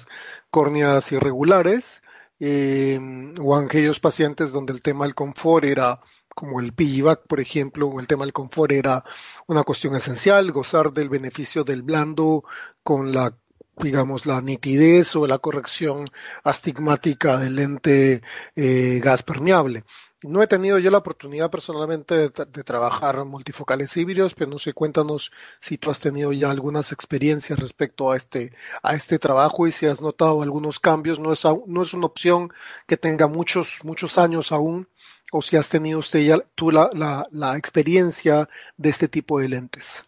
córneas 0.50 1.10
irregulares 1.12 2.02
eh, 2.38 3.00
o 3.40 3.56
aquellos 3.56 4.00
pacientes 4.00 4.52
donde 4.52 4.74
el 4.74 4.82
tema 4.82 5.06
del 5.06 5.14
confort 5.14 5.64
era 5.64 6.00
como 6.34 6.60
el 6.60 6.74
piggyback, 6.74 7.26
por 7.26 7.40
ejemplo, 7.40 7.88
o 7.88 8.00
el 8.00 8.06
tema 8.06 8.24
del 8.26 8.34
confort 8.34 8.72
era 8.72 9.02
una 9.46 9.62
cuestión 9.62 9.96
esencial, 9.96 10.52
gozar 10.52 10.92
del 10.92 11.08
beneficio 11.08 11.64
del 11.64 11.82
blando 11.82 12.44
con 12.82 13.12
la 13.12 13.34
digamos, 13.78 14.24
la 14.26 14.40
nitidez 14.40 15.14
o 15.16 15.26
la 15.26 15.38
corrección 15.38 16.08
astigmática 16.44 17.36
del 17.38 17.56
lente 17.56 18.22
eh, 18.54 19.00
gas 19.02 19.22
permeable. 19.22 19.84
No 20.22 20.42
he 20.42 20.46
tenido 20.46 20.78
yo 20.78 20.90
la 20.90 20.98
oportunidad 20.98 21.50
personalmente 21.50 22.14
de, 22.14 22.64
trabajar 22.64 23.22
multifocales 23.26 23.94
híbridos, 23.96 24.34
pero 24.34 24.50
no 24.50 24.58
sé, 24.58 24.72
cuéntanos 24.72 25.30
si 25.60 25.76
tú 25.76 25.90
has 25.90 26.00
tenido 26.00 26.32
ya 26.32 26.50
algunas 26.50 26.90
experiencias 26.90 27.58
respecto 27.58 28.10
a 28.10 28.16
este, 28.16 28.52
a 28.82 28.94
este 28.94 29.18
trabajo 29.18 29.66
y 29.66 29.72
si 29.72 29.84
has 29.86 30.00
notado 30.00 30.42
algunos 30.42 30.80
cambios. 30.80 31.18
No 31.18 31.32
es, 31.32 31.44
no 31.66 31.82
es 31.82 31.92
una 31.92 32.06
opción 32.06 32.50
que 32.86 32.96
tenga 32.96 33.26
muchos, 33.26 33.78
muchos 33.84 34.16
años 34.16 34.52
aún, 34.52 34.88
o 35.32 35.42
si 35.42 35.56
has 35.56 35.68
tenido 35.68 35.98
usted 35.98 36.20
ya 36.20 36.42
tú 36.54 36.70
la, 36.70 36.88
la, 36.94 37.26
la 37.30 37.58
experiencia 37.58 38.48
de 38.78 38.88
este 38.88 39.08
tipo 39.08 39.38
de 39.38 39.48
lentes. 39.50 40.06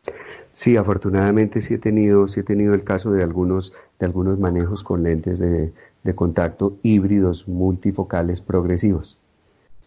Sí, 0.53 0.77
afortunadamente 0.77 1.61
sí 1.61 1.75
he 1.75 1.79
tenido, 1.79 2.29
sí 2.29 2.41
he 2.41 2.45
tenido 2.45 2.73
el 2.73 2.83
caso 2.83 3.11
de 3.11 3.23
algunos, 3.23 3.75
de 3.99 4.07
algunos 4.07 4.39
manejos 4.39 4.83
con 4.83 5.03
lentes 5.03 5.39
de, 5.39 5.73
de 6.03 6.15
contacto 6.15 6.79
híbridos 6.83 7.47
multifocales 7.47 8.41
progresivos. 8.41 9.19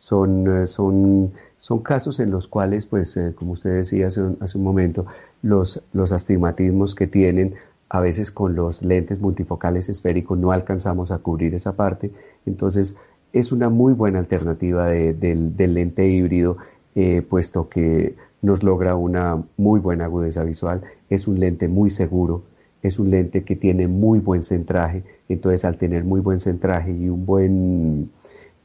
Son, 0.02 0.64
eh, 0.64 0.66
son, 0.66 1.32
son 1.60 1.78
casos 1.84 2.20
en 2.20 2.32
los 2.32 2.48
cuales, 2.48 2.88
pues, 2.88 3.16
eh, 3.18 3.34
como 3.36 3.52
usted 3.52 3.76
decía 3.76 4.08
hace 4.08 4.20
un, 4.20 4.64
momento, 4.64 5.06
los, 5.44 5.84
los 5.94 6.12
astigmatismos 6.12 6.96
que 6.96 7.06
tienen 7.06 7.54
a 7.88 8.00
veces 8.00 8.32
con 8.32 8.56
los 8.56 8.82
lentes 8.82 9.22
multifocales 9.22 9.90
esféricos 9.90 10.40
no 10.40 10.52
alcanzamos 10.52 11.12
a 11.12 11.20
cubrir 11.20 11.54
esa 11.54 11.74
parte. 11.76 12.10
Entonces, 12.48 12.96
es 13.32 13.52
una 13.52 13.70
muy 13.70 13.94
buena 13.94 14.18
alternativa 14.18 14.88
de, 14.88 15.14
del 15.14 15.74
lente 15.76 16.08
híbrido, 16.08 16.58
eh, 16.96 17.22
puesto 17.22 17.70
que 17.70 18.16
nos 18.42 18.64
logra 18.64 18.96
una 18.96 19.44
muy 19.56 19.80
buena 19.80 20.06
agudeza 20.06 20.44
visual, 20.44 20.82
es 21.12 21.28
un 21.28 21.40
lente 21.40 21.68
muy 21.68 21.92
seguro, 21.92 22.42
es 22.82 22.98
un 22.98 23.12
lente 23.12 23.44
que 23.44 23.56
tiene 23.56 23.88
muy 23.88 24.18
buen 24.18 24.44
centraje, 24.44 25.04
entonces 25.30 25.64
al 25.64 25.78
tener 25.78 26.04
muy 26.06 26.22
buen 26.22 26.40
centraje 26.40 26.92
y 26.92 27.08
un 27.08 27.24
buen 27.28 28.10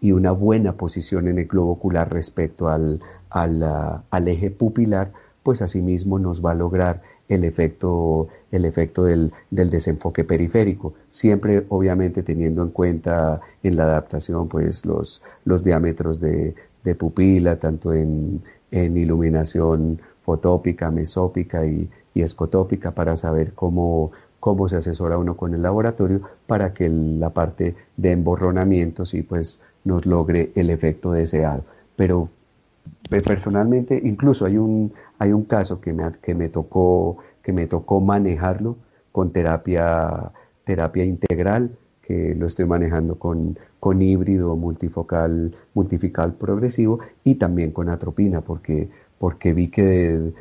y 0.00 0.12
una 0.12 0.32
buena 0.32 0.72
posición 0.74 1.28
en 1.28 1.38
el 1.38 1.46
globo 1.46 1.72
ocular 1.72 2.12
respecto 2.12 2.68
al, 2.68 3.00
al, 3.30 3.62
al 4.10 4.28
eje 4.28 4.50
pupilar, 4.50 5.12
pues 5.42 5.62
asimismo 5.62 6.18
nos 6.18 6.44
va 6.44 6.52
a 6.52 6.54
lograr 6.54 7.02
el 7.28 7.44
efecto, 7.44 8.28
el 8.52 8.64
efecto 8.64 9.04
del, 9.04 9.32
del, 9.50 9.70
desenfoque 9.70 10.24
periférico, 10.24 10.94
siempre 11.08 11.64
obviamente 11.68 12.22
teniendo 12.22 12.62
en 12.62 12.70
cuenta 12.70 13.40
en 13.62 13.76
la 13.76 13.84
adaptación 13.84 14.48
pues 14.48 14.86
los, 14.86 15.22
los 15.44 15.64
diámetros 15.64 16.20
de, 16.20 16.54
de 16.84 16.94
pupila, 16.94 17.56
tanto 17.56 17.92
en, 17.92 18.42
en 18.70 18.96
iluminación 18.96 20.00
fotópica, 20.24 20.90
mesópica 20.90 21.66
y, 21.66 21.88
escotópica 22.14 22.92
para 22.92 23.14
saber 23.14 23.52
cómo, 23.52 24.10
cómo 24.46 24.68
se 24.68 24.76
asesora 24.76 25.18
uno 25.18 25.36
con 25.36 25.54
el 25.54 25.62
laboratorio 25.62 26.20
para 26.46 26.72
que 26.72 26.88
la 26.88 27.30
parte 27.30 27.74
de 27.96 28.12
emborronamiento 28.12 29.04
sí 29.04 29.22
pues 29.22 29.60
nos 29.82 30.06
logre 30.06 30.52
el 30.54 30.70
efecto 30.70 31.10
deseado. 31.10 31.64
Pero 31.96 32.28
pues, 33.10 33.24
personalmente 33.24 34.00
incluso 34.04 34.46
hay 34.46 34.56
un, 34.56 34.92
hay 35.18 35.32
un 35.32 35.46
caso 35.46 35.80
que 35.80 35.92
me, 35.92 36.12
que 36.22 36.36
me 36.36 36.48
tocó 36.48 37.16
que 37.42 37.52
me 37.52 37.66
tocó 37.66 38.00
manejarlo 38.00 38.76
con 39.10 39.32
terapia 39.32 40.30
terapia 40.62 41.04
integral 41.04 41.72
que 42.02 42.36
lo 42.36 42.46
estoy 42.46 42.66
manejando 42.66 43.18
con, 43.18 43.58
con 43.80 44.00
híbrido 44.00 44.54
multifocal, 44.54 45.56
multifocal 45.74 46.34
progresivo 46.34 47.00
y 47.24 47.34
también 47.34 47.72
con 47.72 47.88
atropina, 47.88 48.42
porque, 48.42 48.88
porque 49.18 49.52
vi 49.52 49.70
que, 49.70 50.32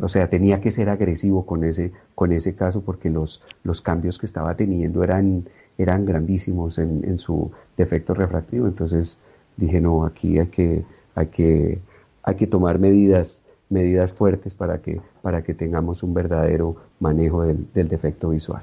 o 0.00 0.08
sea, 0.08 0.28
tenía 0.28 0.60
que 0.60 0.70
ser 0.70 0.88
agresivo 0.88 1.44
con 1.44 1.64
ese, 1.64 1.92
con 2.14 2.32
ese 2.32 2.54
caso 2.54 2.82
porque 2.82 3.10
los, 3.10 3.42
los 3.64 3.82
cambios 3.82 4.18
que 4.18 4.26
estaba 4.26 4.54
teniendo 4.54 5.02
eran, 5.02 5.44
eran 5.78 6.04
grandísimos 6.04 6.78
en, 6.78 7.04
en 7.04 7.18
su 7.18 7.50
defecto 7.76 8.14
refractivo. 8.14 8.66
Entonces 8.66 9.18
dije, 9.56 9.80
no, 9.80 10.04
aquí 10.04 10.38
hay 10.38 10.46
que, 10.48 10.84
hay 11.14 11.26
que, 11.26 11.78
hay 12.22 12.34
que 12.36 12.46
tomar 12.46 12.78
medidas 12.78 13.42
medidas 13.68 14.12
fuertes 14.12 14.54
para 14.54 14.78
que, 14.78 15.00
para 15.22 15.42
que 15.42 15.52
tengamos 15.52 16.04
un 16.04 16.14
verdadero 16.14 16.76
manejo 17.00 17.42
del, 17.42 17.66
del 17.72 17.88
defecto 17.88 18.30
visual. 18.30 18.62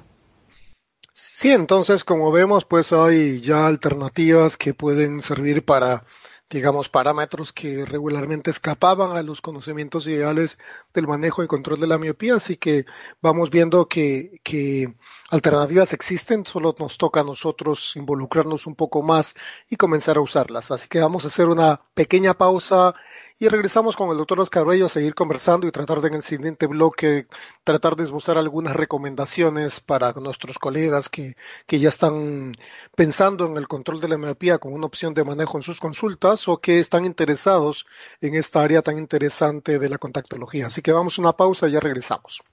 Sí, 1.13 1.51
entonces 1.51 2.03
como 2.03 2.31
vemos, 2.31 2.65
pues 2.65 2.93
hay 2.93 3.41
ya 3.41 3.67
alternativas 3.67 4.57
que 4.57 4.73
pueden 4.73 5.21
servir 5.21 5.63
para, 5.65 6.03
digamos, 6.53 6.87
parámetros 6.87 7.51
que 7.51 7.83
regularmente 7.83 8.51
escapaban 8.51 9.17
a 9.17 9.23
los 9.23 9.41
conocimientos 9.41 10.05
ideales 10.05 10.59
del 10.93 11.07
manejo 11.07 11.43
y 11.43 11.47
control 11.47 11.79
de 11.79 11.87
la 11.87 11.97
miopía, 11.97 12.35
así 12.35 12.57
que 12.57 12.85
vamos 13.23 13.49
viendo 13.49 13.87
que, 13.87 14.39
que 14.43 14.93
alternativas 15.31 15.93
existen, 15.93 16.45
solo 16.45 16.75
nos 16.77 16.99
toca 16.99 17.21
a 17.21 17.23
nosotros 17.23 17.95
involucrarnos 17.95 18.67
un 18.67 18.75
poco 18.75 19.01
más 19.01 19.33
y 19.67 19.77
comenzar 19.77 20.17
a 20.17 20.21
usarlas. 20.21 20.69
Así 20.69 20.87
que 20.87 20.99
vamos 20.99 21.25
a 21.25 21.29
hacer 21.29 21.47
una 21.47 21.81
pequeña 21.95 22.35
pausa 22.35 22.93
y 23.39 23.47
regresamos 23.47 23.95
con 23.95 24.09
el 24.09 24.17
doctor 24.17 24.39
Oscar 24.39 24.65
Bello 24.65 24.85
a 24.85 24.89
seguir 24.89 25.15
conversando 25.15 25.67
y 25.67 25.71
tratar 25.71 26.01
de 26.01 26.13
en 26.13 26.15
el 26.15 26.23
siguiente 26.23 26.67
bloque 26.67 27.27
tratar 27.63 27.95
de 27.95 28.03
esbozar 28.03 28.37
algunas 28.37 28.75
recomendaciones 28.75 29.79
para 29.79 30.13
nuestros 30.13 30.59
colegas 30.59 31.09
que, 31.09 31.35
que 31.65 31.79
ya 31.79 31.89
están 31.89 32.55
pensando 32.95 33.45
en 33.45 33.57
el 33.57 33.67
control 33.67 33.99
de 33.99 34.09
la 34.09 34.17
miopía 34.17 34.59
como 34.59 34.75
una 34.75 34.85
opción 34.85 35.13
de 35.13 35.23
manejo 35.23 35.57
en 35.57 35.63
sus 35.63 35.79
consultas 35.79 36.47
o 36.47 36.59
que 36.59 36.79
están 36.79 37.05
interesados 37.05 37.85
en 38.21 38.35
esta 38.35 38.61
área 38.61 38.81
tan 38.81 38.97
interesante 38.97 39.79
de 39.79 39.89
la 39.89 39.97
contactología. 39.97 40.67
Así 40.67 40.81
que 40.81 40.91
vamos 40.91 41.17
a 41.17 41.21
una 41.21 41.33
pausa 41.33 41.67
y 41.67 41.71
ya 41.71 41.79
regresamos. 41.79 42.43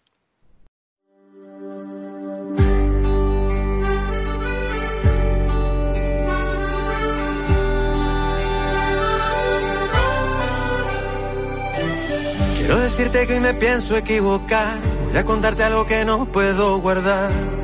Quiero 12.60 12.78
decirte 12.78 13.26
que 13.26 13.40
me 13.40 13.54
pienso 13.54 13.96
equivocar. 13.96 14.78
Voy 15.08 15.16
a 15.16 15.24
contarte 15.24 15.64
algo 15.64 15.86
que 15.86 16.04
no 16.04 16.26
puedo 16.26 16.78
guardar. 16.78 17.59